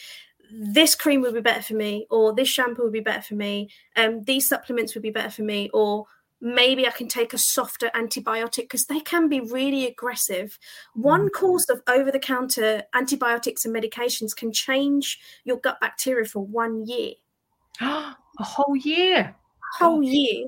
[0.50, 3.68] this cream would be better for me, or this shampoo would be better for me,
[3.96, 6.06] um, these supplements would be better for me, or
[6.40, 10.58] maybe I can take a softer antibiotic because they can be really aggressive.
[10.94, 11.32] One mm.
[11.32, 16.86] course of over the counter antibiotics and medications can change your gut bacteria for one
[16.86, 17.12] year,
[17.80, 19.34] a whole year.
[19.80, 20.46] A whole year,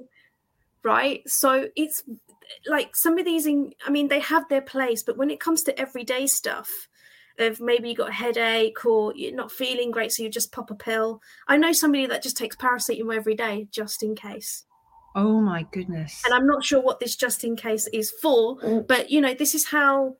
[0.83, 1.23] right?
[1.27, 2.03] So it's
[2.67, 5.63] like some of these, in, I mean, they have their place, but when it comes
[5.65, 6.69] to everyday stuff,
[7.39, 10.71] of maybe you got a headache or you're not feeling great, so you just pop
[10.71, 11.21] a pill.
[11.47, 14.65] I know somebody that just takes paracetamol every day just in case.
[15.15, 16.23] Oh my goodness.
[16.25, 18.87] and I'm not sure what this just in case is for, mm.
[18.87, 20.17] but you know, this is how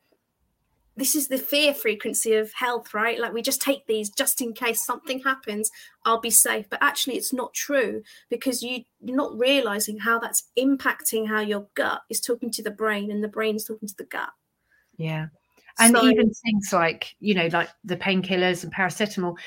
[0.99, 3.19] this is the fear frequency of health, right?
[3.19, 5.71] Like we just take these just in case something happens,
[6.03, 6.65] I'll be safe.
[6.69, 11.67] But actually, it's not true because you, you're not realizing how that's impacting how your
[11.75, 14.31] gut is talking to the brain and the brain is talking to the gut.
[14.97, 15.27] yeah.
[15.79, 19.37] And So- even things like, you know, like the painkillers and paracetamol,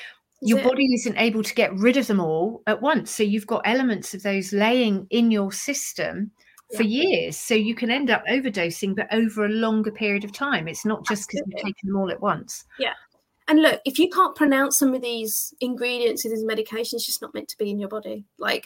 [0.45, 0.63] your it.
[0.63, 3.11] body isn't able to get rid of them all at once.
[3.11, 6.31] So you've got elements of those laying in your system
[6.75, 7.37] for years.
[7.37, 10.67] So you can end up overdosing, but over a longer period of time.
[10.67, 12.65] It's not just because you've taken them all at once.
[12.79, 12.93] Yeah.
[13.47, 17.21] And look, if you can't pronounce some of these ingredients in these medications, it's just
[17.21, 18.25] not meant to be in your body.
[18.37, 18.65] Like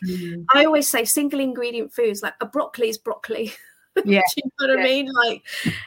[0.54, 3.54] I always say, single ingredient foods, like a broccoli is broccoli.
[4.06, 4.22] Yeah.
[4.36, 5.12] Do you know what I mean?
[5.12, 5.44] Like,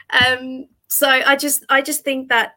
[0.09, 2.55] um, so I just, I just think that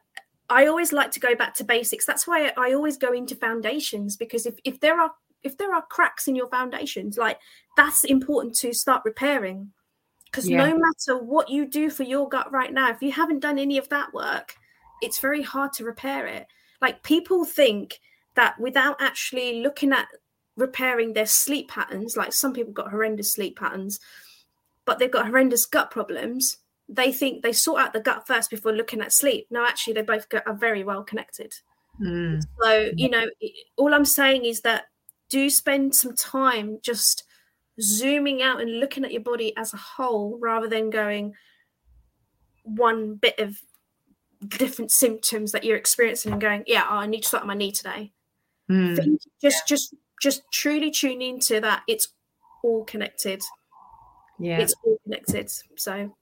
[0.51, 2.05] I always like to go back to basics.
[2.07, 5.83] That's why I always go into foundations because if if there are if there are
[5.83, 7.39] cracks in your foundations, like
[7.77, 9.73] that's important to start repairing.
[10.27, 10.67] Because Yeah.
[10.67, 13.79] no matter what you do for your gut right now, if you haven't done any
[13.79, 14.57] of that work,
[15.01, 16.47] it's very hard to repair it.
[16.81, 18.01] Like people think
[18.35, 20.09] that without actually looking at
[20.57, 24.01] repairing their sleep patterns, like some people got horrendous sleep patterns,
[24.85, 26.59] but they've got horrendous gut problems.
[26.89, 29.47] They think they sort out the gut first before looking at sleep.
[29.51, 31.53] No, actually, they both are very well connected.
[32.01, 32.43] Mm.
[32.61, 33.27] So, you know,
[33.77, 34.85] all I'm saying is that
[35.31, 37.25] do spend some time just
[37.81, 41.35] zooming out and looking at your body as a whole rather than going
[42.63, 43.57] one bit of
[44.47, 47.55] different symptoms that you're experiencing and going, yeah, oh, I need to start on my
[47.55, 48.13] knee today.
[48.71, 48.97] Mm.
[48.97, 51.83] Think- just, just, just truly tune into that.
[51.89, 52.09] It's
[52.63, 53.43] all connected.
[54.39, 54.59] Yeah.
[54.59, 55.51] It's all connected.
[55.77, 56.15] So,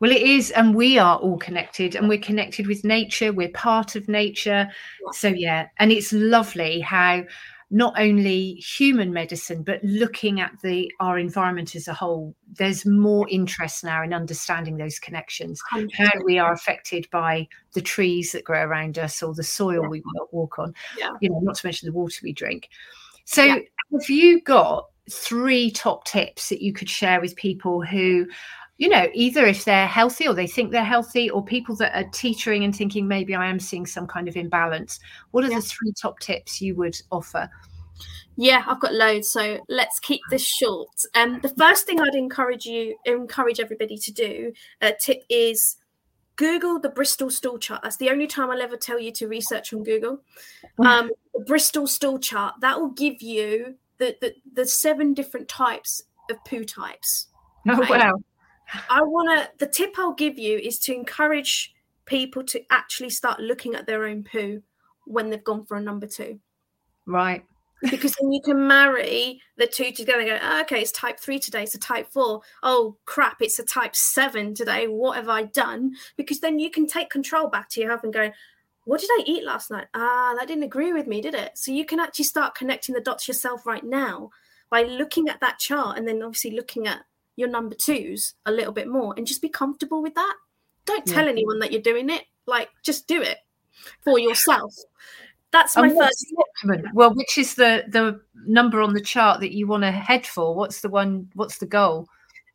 [0.00, 3.32] Well, it is, and we are all connected, and we're connected with nature.
[3.32, 4.68] We're part of nature.
[5.12, 7.24] So, yeah, and it's lovely how
[7.72, 13.28] not only human medicine, but looking at the our environment as a whole, there's more
[13.28, 18.62] interest now in understanding those connections, how we are affected by the trees that grow
[18.62, 19.88] around us or the soil Yeah.
[19.88, 20.74] we walk on.
[20.98, 21.10] Yeah.
[21.20, 22.70] You know, not to mention the water we drink.
[23.26, 23.58] So, Yeah.
[23.92, 28.26] have you got three top tips that you could share with people who,
[28.80, 32.08] you know, either if they're healthy or they think they're healthy, or people that are
[32.14, 34.98] teetering and thinking maybe I am seeing some kind of imbalance?
[35.32, 35.56] What are Yeah.
[35.56, 37.50] the three top tips you would offer?
[38.36, 40.88] Yeah, I've got loads, so let's keep this short.
[41.14, 45.76] Um, the first thing I'd encourage you, encourage everybody to do, uh, tip is
[46.36, 47.82] Google the Bristol stool chart.
[47.82, 50.22] That's the only time I'll ever tell you to research on Google.
[50.78, 56.02] Um, the Bristol stool chart that will give you the, the the seven different types
[56.30, 57.26] of poo types.
[57.68, 57.90] Oh, Right.
[57.90, 58.22] wow.
[58.88, 59.50] I want to.
[59.58, 61.74] The tip I'll give you is to encourage
[62.06, 64.62] people to actually start looking at their own poo
[65.06, 66.40] when they've gone for a number two
[67.06, 67.44] Right.
[67.90, 71.38] because then you can marry the two together and go, "Oh, okay, it's type three
[71.38, 72.42] today, it's a type four.
[72.62, 74.86] Oh crap, it's a type seven today.
[74.86, 75.94] What have I done?
[76.16, 78.30] Because then you can take control back to your health and go,
[78.84, 79.86] what did I eat last night?
[79.94, 81.52] Ah, that didn't agree with me, did it?
[81.56, 84.30] So you can actually start connecting the dots yourself right now
[84.70, 87.00] by looking at that chart and then obviously looking at
[87.40, 90.36] your number twos a little bit more and just be comfortable with that.
[90.84, 91.14] Don't Yeah.
[91.14, 92.24] tell anyone that you're doing it.
[92.46, 93.38] Like, just do it
[94.04, 94.72] for yourself.
[95.52, 96.26] That's my And first?
[96.94, 100.54] Well, which is the the number on the chart that you want to head for?
[100.54, 101.28] What's the one?
[101.34, 102.06] What's the goal?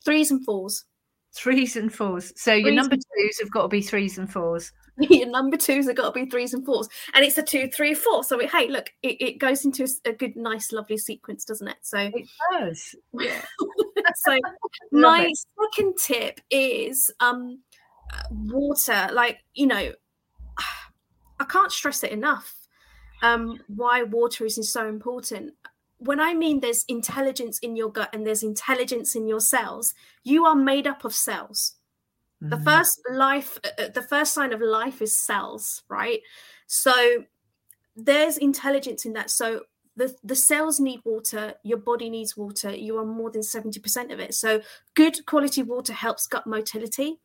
[0.06, 0.86] threes and fours.
[1.34, 2.32] Threes and fours.
[2.40, 4.72] So your number twos have got to be threes and fours.
[4.98, 6.88] Your number twos have got to be threes and fours.
[7.14, 8.24] And it's a two three four.
[8.24, 11.78] So it, hey look it, it goes into a good nice lovely sequence doesn't it?
[11.82, 12.96] So It does.
[14.16, 14.38] so
[14.92, 15.32] my
[15.74, 17.60] second tip is um
[18.32, 19.10] water.
[19.12, 19.92] Like you know
[21.40, 22.56] i can't stress it enough
[23.22, 25.54] um why water is so important.
[25.98, 29.94] When i mean there's intelligence in your gut and there's intelligence in your cells
[30.24, 31.76] you are made up of cells
[32.42, 32.64] the Mm.
[32.64, 36.22] first life uh, uh, the first sign of life is cells right?
[36.68, 37.26] So
[37.96, 39.30] there's intelligence in that.
[39.30, 39.62] So
[39.96, 44.20] the, the cells need water your body needs water you are more than 70% of
[44.20, 44.34] it.
[44.34, 44.62] So
[44.94, 47.20] good quality water helps gut motility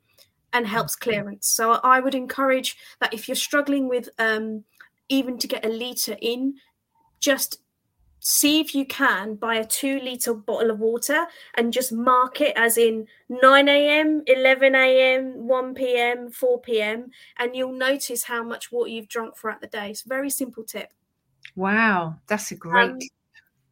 [0.53, 1.49] and helps clearance.
[1.49, 4.65] So i would encourage that if you're struggling with um,
[5.09, 6.55] even to get a liter in
[7.19, 7.61] just
[8.21, 12.53] see if you can buy a two liter bottle of water and just mark it
[12.57, 18.71] as in 9 a.m 11 a.m 1 p.m 4 p.m and you'll notice how much
[18.71, 19.91] water you've drunk throughout the day.
[19.91, 20.93] It's a very simple tip.
[21.57, 22.91] Wow, that's a great.
[22.91, 22.99] Um,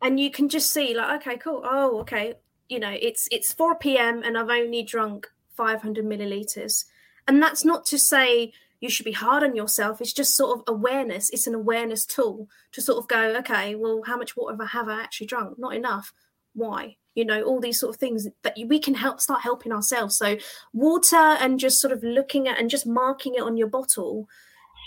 [0.01, 1.63] and you can just see like okay cool.
[1.65, 2.35] Oh okay.
[2.69, 6.85] You know it's it's 4 p.m and i've only drunk 500 milliliters.
[7.27, 10.01] And that's not to say you should be hard on yourself.
[10.01, 11.31] It's just sort of awareness.
[11.31, 15.03] It's an awareness tool to sort of go okay well how much water have i
[15.03, 15.59] actually drunk?
[15.59, 16.13] Not enough.
[16.55, 16.97] Why?
[17.15, 20.17] You know all these sort of things that we can help start helping ourselves.
[20.17, 20.37] So
[20.73, 24.29] water and just sort of looking at and just marking it on your bottle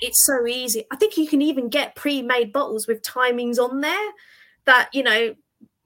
[0.01, 0.83] it's so easy.
[0.91, 4.11] I think you can even get pre-made bottles with timings on there
[4.65, 5.35] that you know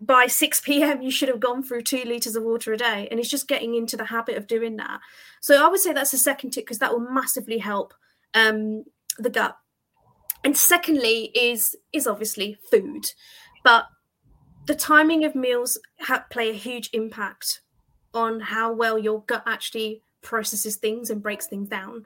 [0.06, 3.08] by 6 p.m you should have gone through two liters of water a day.
[3.10, 5.00] And it's just getting into the habit of doing that.
[5.42, 7.94] So i would say that's the second tip because that will massively help
[8.34, 8.84] um,
[9.18, 9.58] the gut.
[10.44, 13.06] And secondly is is obviously food.
[13.64, 13.86] But
[14.68, 17.62] the timing of meals ha- play a huge impact
[18.14, 22.06] on how well your gut actually processes things and breaks things down.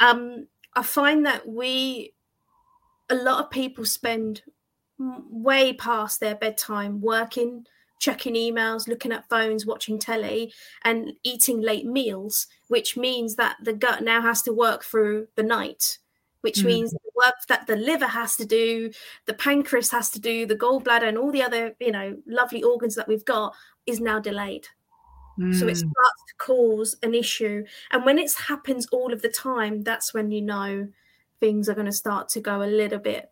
[0.00, 2.12] Um, i find that we
[3.08, 4.42] a lot of people spend
[4.98, 7.66] way past their bedtime working
[8.00, 10.52] checking emails looking at phones watching telly
[10.84, 15.42] and eating late meals which means that the gut now has to work through the
[15.42, 15.98] night
[16.42, 16.66] which Mm.
[16.66, 18.90] means the work that the liver has to do
[19.26, 22.94] the pancreas has to do the gallbladder and all the other you know lovely organs
[22.94, 23.54] that we've got
[23.86, 24.68] is now delayed
[25.50, 25.76] so it Mm.
[25.76, 30.30] starts to cause an issue and when it happens all of the time that's when
[30.30, 30.88] you know
[31.40, 33.30] things are going to start to go a little bit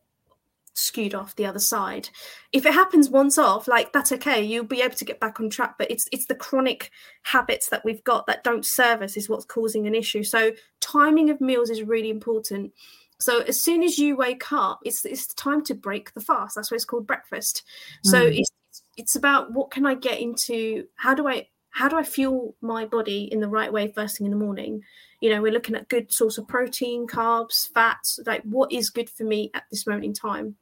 [0.75, 2.09] skewed off the other side.
[2.53, 5.51] If it happens once off like that's okay you'll be able to get back on
[5.51, 6.91] track but it's it's the chronic
[7.23, 10.23] habits that we've got that don't serve us is what's causing an issue.
[10.23, 12.73] So timing of meals is really important.
[13.21, 16.55] So as soon as you wake up it's it's time to break the fast.
[16.57, 17.63] That's why it's called breakfast.
[18.03, 18.39] So Mm.
[18.39, 18.51] it's
[18.97, 22.85] it's about what can i get into how do i how do i fuel my
[22.87, 24.83] body in the right way first thing in the morning?
[25.21, 29.09] You know we're looking at good source of protein carbs fats like what is good
[29.09, 30.57] for me at this moment in time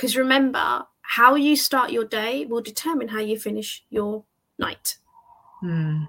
[0.00, 4.24] because remember how you start your day will determine how you finish your
[4.58, 4.96] night.
[5.62, 6.08] Mm.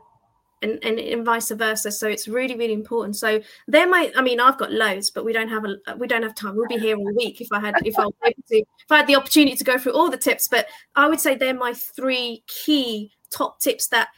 [0.61, 1.91] and, and and vice versa.
[1.91, 3.17] So it's really really important.
[3.17, 6.23] So there might i mean i've got loads but we don't have a we don't
[6.23, 6.55] have time.
[6.55, 8.97] We'll be here all week if i had if i was able to if i
[8.97, 10.47] had the opportunity to go through all the tips.
[10.47, 14.09] But i would say they're my three key top tips that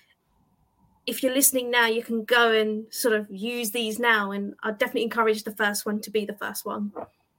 [1.07, 4.29] if you're listening now you can go and sort of use these now.
[4.29, 6.91] And i definitely encourage the first one to be the first one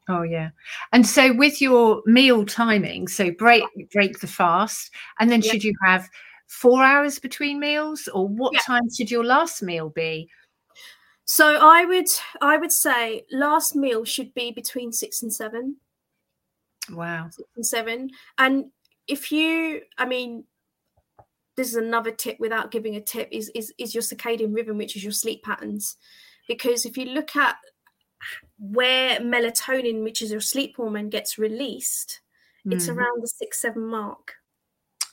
[0.08, 0.50] Oh yeah.
[0.92, 5.52] And so with your meal timing, so break break the fast, and then Yeah.
[5.52, 6.08] should you have
[6.46, 8.60] four hours between meals, or what Yeah.
[8.60, 10.28] time should your last meal be?
[11.24, 12.08] So I would
[12.42, 15.76] I would say last meal should be between six and seven.
[16.90, 17.30] Wow.
[17.30, 18.10] six and seven.
[18.36, 18.70] And
[19.08, 20.44] if you, I mean,
[21.56, 24.96] this is another tip without giving a tip is is is your circadian rhythm, which
[24.96, 25.96] is your sleep patterns.
[26.46, 27.56] Because if you look at
[28.72, 32.20] where melatonin, which is your sleep hormone, gets released,
[32.66, 32.96] it's Mm.
[32.96, 34.34] around the six seven mark.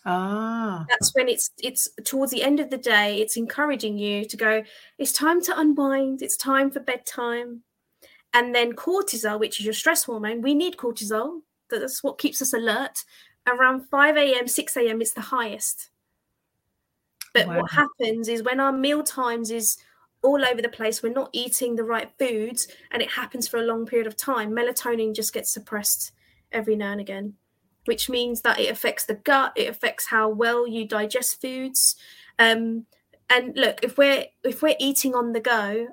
[0.05, 0.85] Ah.
[0.89, 3.19] That's when it's it's towards the end of the day.
[3.21, 4.63] It's encouraging you to go.
[4.97, 6.21] It's time to unwind.
[6.21, 7.63] It's time for bedtime.
[8.33, 11.41] And then cortisol, which is your stress hormone, we need cortisol.
[11.69, 13.03] That's what keeps us alert.
[13.47, 15.01] Around 5 a.m., 6 a.m.
[15.01, 15.89] is the highest.
[17.33, 17.61] But Wow.
[17.61, 19.77] what happens is when our meal times is
[20.23, 23.63] all over the place, we're not eating the right foods, and it happens for a
[23.65, 26.11] long period of time, melatonin just gets suppressed
[26.51, 27.33] every now and again,
[27.85, 31.95] which means that it affects the gut, it affects how well you digest foods.
[32.39, 32.85] Um,
[33.29, 35.87] and look, if we're if we're eating on the go,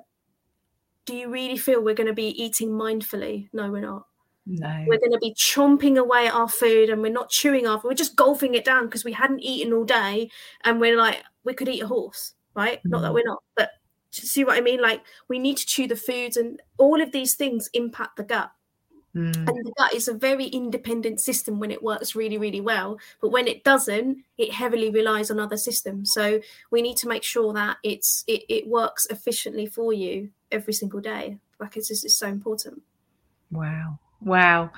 [1.05, 3.49] do you really feel we're going to be eating mindfully?
[3.53, 4.05] No, we're not
[4.45, 4.85] No.
[4.87, 7.93] we're going to be chomping away at our food and we're not chewing off we're
[7.93, 10.29] just golfing it down because we hadn't eaten all day
[10.65, 13.13] and we're like we could eat a horse right not that Mm.
[13.13, 13.69] we're not but
[14.11, 17.01] do you see what i mean like we need to chew the foods and all
[17.01, 18.51] of these things impact the gut
[19.15, 19.35] Mm.
[19.35, 23.29] and the gut is a very independent system when it works really really well but
[23.31, 26.39] when it doesn't it heavily relies on other systems so
[26.69, 31.01] we need to make sure that it's it, it works efficiently for you every single
[31.01, 32.83] day like it's just it's so important
[33.51, 33.97] Wow.
[34.21, 34.71] Wow.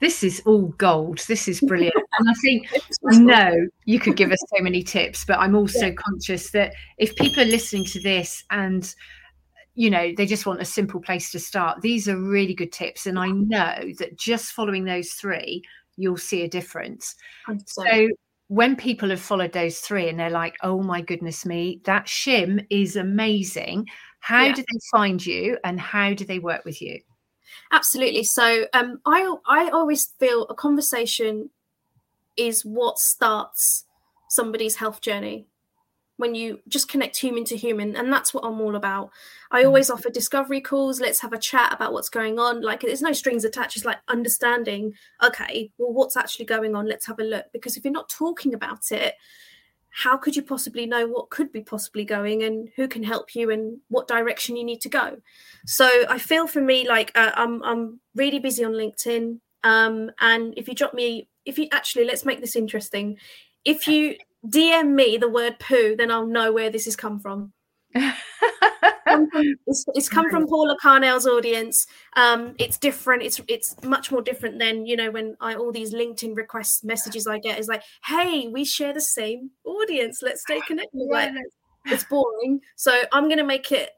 [0.00, 1.18] This is all gold.
[1.28, 1.94] This is brilliant.
[2.18, 2.68] and I think
[3.10, 7.14] I know you could give us so many tips, but I'm also conscious that if
[7.16, 8.94] people are listening to this and
[9.76, 13.06] you know they just want a simple place to start, these are really good tips.
[13.06, 15.62] And I know that just following those three,
[15.96, 17.14] you'll see a difference.
[17.48, 17.62] 100%.
[17.66, 18.08] So
[18.48, 22.64] when people have followed those three and they're like, oh my goodness me, that shim
[22.70, 23.86] is amazing.
[24.20, 24.52] How Yeah.
[24.52, 27.00] do they find you and how do they work with you?
[27.72, 28.24] Absolutely.
[28.24, 31.50] So um, I I always feel a conversation
[32.36, 33.84] is what starts
[34.28, 35.46] somebody's health journey.
[36.16, 39.10] When you just connect human to human and that's what i'm all about.
[39.50, 39.66] I Mm.
[39.66, 42.62] always offer discovery calls let's have a chat about what's going on.
[42.62, 46.86] Like there's no strings attached it's like understanding okay well what's actually going on?
[46.86, 47.46] Let's have a look.
[47.52, 49.14] Because if you're not talking about it
[49.96, 53.50] how could you possibly know what could be possibly going and who can help you
[53.50, 55.18] and what direction you need to go?
[55.66, 59.38] So i feel for me like uh, i'm i'm really busy on linkedin.
[59.62, 63.18] Um and if you drop me if you actually let's make this interesting.
[63.64, 64.16] If you
[64.46, 67.54] dm me the word poo then i'll know where this has come from
[69.14, 71.86] come from- it's, it's come from Paula Carnell's audience.
[72.16, 73.22] Um, it's different.
[73.22, 77.26] It's it's much more different than you know when I all these LinkedIn requests messages
[77.26, 80.22] I get is like, hey, we share the same audience.
[80.22, 81.08] Let's stay connected.
[81.10, 81.32] Like
[81.86, 82.60] it's boring.
[82.76, 83.90] So I'm gonna make it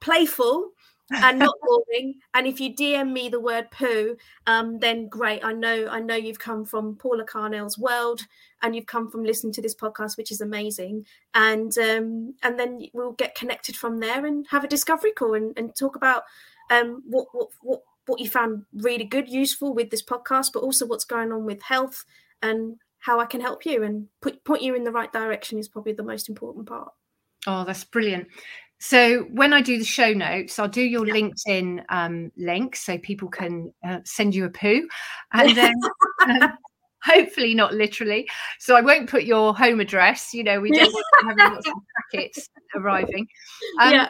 [0.00, 0.70] playful
[1.10, 2.14] and not boring.
[2.34, 5.44] And if you DM me the word poo, um, then great.
[5.44, 8.22] I know I know you've come from Paula Carnell's world
[8.62, 11.06] and you've come from listening to this podcast, which is amazing.
[11.34, 15.56] And um, and then we'll get connected from there and have a discovery call and,
[15.58, 16.24] and talk about
[16.70, 20.86] um, what, what what what you found really good, useful with this podcast, but also
[20.86, 22.04] what's going on with health
[22.42, 25.68] and how I can help you and put point you in the right direction is
[25.68, 26.92] probably the most important part.
[27.46, 28.28] Oh, that's brilliant.
[28.80, 33.28] So when I do the show notes, I'll do your LinkedIn um, link so people
[33.28, 34.88] can uh, send you a poo,
[35.32, 35.74] and then
[36.28, 36.56] um,
[37.02, 38.28] hopefully not literally.
[38.58, 40.32] So I won't put your home address.
[40.32, 41.74] You know, we don't want to have lots of
[42.12, 43.26] packets arriving.
[43.80, 44.08] Um, Yeah.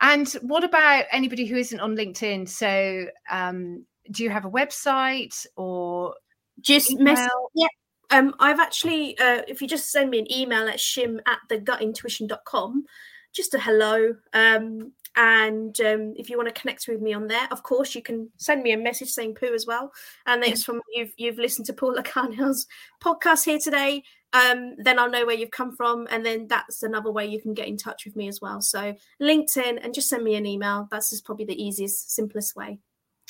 [0.00, 2.48] And what about anybody who isn't on LinkedIn?
[2.48, 6.14] So um, do you have a website or
[6.60, 7.50] Just mess email?
[7.54, 7.66] yeah.
[8.10, 12.84] Um, I've actually, uh, if you just send me an email at shim at thegutintuition.com,
[13.32, 14.14] just a hello.
[14.32, 18.02] Um, and um, if you want to connect with me on there, of course, you
[18.02, 19.90] can send me a message saying poo as well.
[20.26, 22.66] And it's from you've you've listened to Paula Carnell's
[23.02, 24.04] podcast here today.
[24.32, 27.54] Um, then I'll know where you've come from, and then that's another way you can
[27.54, 28.60] get in touch with me as well.
[28.60, 30.86] So LinkedIn and just send me an email.
[30.90, 32.78] That's just probably the easiest, simplest way.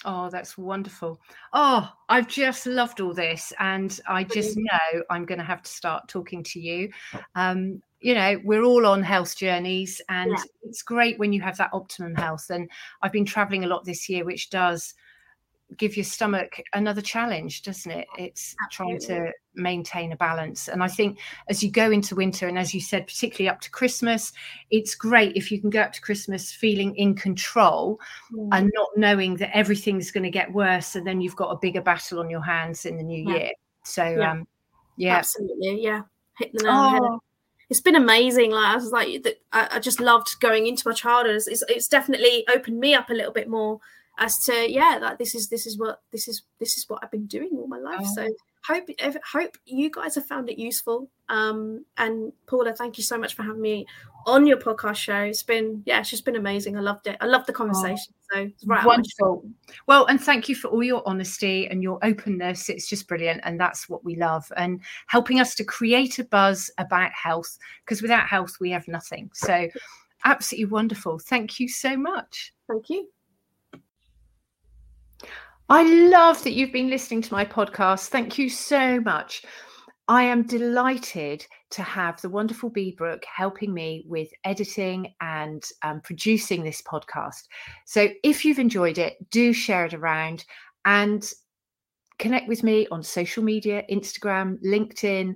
[0.05, 1.21] Oh, that's wonderful.
[1.53, 3.53] Oh, I've just loved all this.
[3.59, 6.91] And I just know I'm going to have to start talking to you.
[7.35, 10.43] Um, you know, we're all on health journeys, and Yeah.
[10.63, 12.49] it's great when you have that optimum health.
[12.49, 12.71] And
[13.03, 14.95] I've been traveling a lot this year, which does
[15.77, 18.07] give your stomach another challenge, doesn't it?
[18.19, 19.07] It's Absolutely.
[19.07, 20.69] trying to maintain a balance.
[20.69, 23.71] And I think as you go into winter, and as you said, particularly up to
[23.71, 24.33] Christmas,
[24.71, 28.01] it's great if you can go up to Christmas feeling in control
[28.33, 28.49] Mm.
[28.53, 30.97] and not knowing that everything's going to get worse.
[30.97, 33.37] And then you've got a bigger battle on your hands in the new Yeah.
[33.39, 33.51] year.
[33.85, 34.31] So, Yeah.
[34.31, 34.49] um,
[34.97, 35.17] yeah.
[35.17, 36.03] Absolutely, yeah.
[36.39, 37.01] Hit the nail the head.
[37.03, 37.21] Oh,
[37.71, 38.53] It's been amazing.
[38.53, 39.09] Like I was like,
[39.53, 41.37] I, I just loved going into my childhood.
[41.37, 43.81] It's, it's, it's definitely opened me up a little bit more
[44.19, 47.11] as to yeah, like this is this is what this is this is what I've
[47.11, 48.01] been doing all my life.
[48.03, 48.15] Oh.
[48.15, 48.29] So
[48.67, 48.89] hope
[49.25, 51.09] hope you guys have found it useful.
[51.29, 53.87] Um, and Paula, thank you so much for having me
[54.27, 55.21] on your podcast show.
[55.21, 56.77] It's been yeah, it's just been amazing.
[56.77, 57.17] I loved it.
[57.21, 58.13] I loved the conversation.
[58.33, 58.81] so it's right.
[58.81, 59.15] up my street.
[59.21, 59.51] Wonderful.
[59.87, 62.69] Well, and thank you for all your honesty and your openness.
[62.69, 63.41] It's just brilliant.
[63.45, 64.51] And that's what we love.
[64.57, 69.31] And helping us to create a buzz about health, because without health, we have nothing.
[69.33, 69.69] So,
[70.25, 71.19] absolutely wonderful.
[71.19, 72.53] Thank you so much.
[72.67, 73.09] Thank you.
[75.71, 78.09] I love that you've been listening to my podcast.
[78.09, 79.45] Thank you so much.
[80.09, 86.01] I am delighted to have the wonderful Bee Brook helping me with editing and um,
[86.01, 87.43] producing this podcast.
[87.85, 90.47] So if you've enjoyed it, do share it around
[90.87, 91.31] and
[92.19, 95.35] connect with me on social media Instagram, LinkedIn,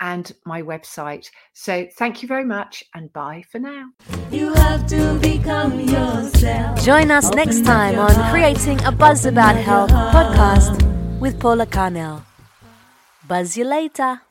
[0.00, 1.26] and my website.
[1.52, 3.90] So thank you very much and bye for now.
[4.30, 6.82] You have to become yourself.
[6.82, 10.80] Join us next time on Creating a Buzz About Health podcast
[11.20, 12.22] with Paula Carnell.
[13.28, 14.22] Buzz you later.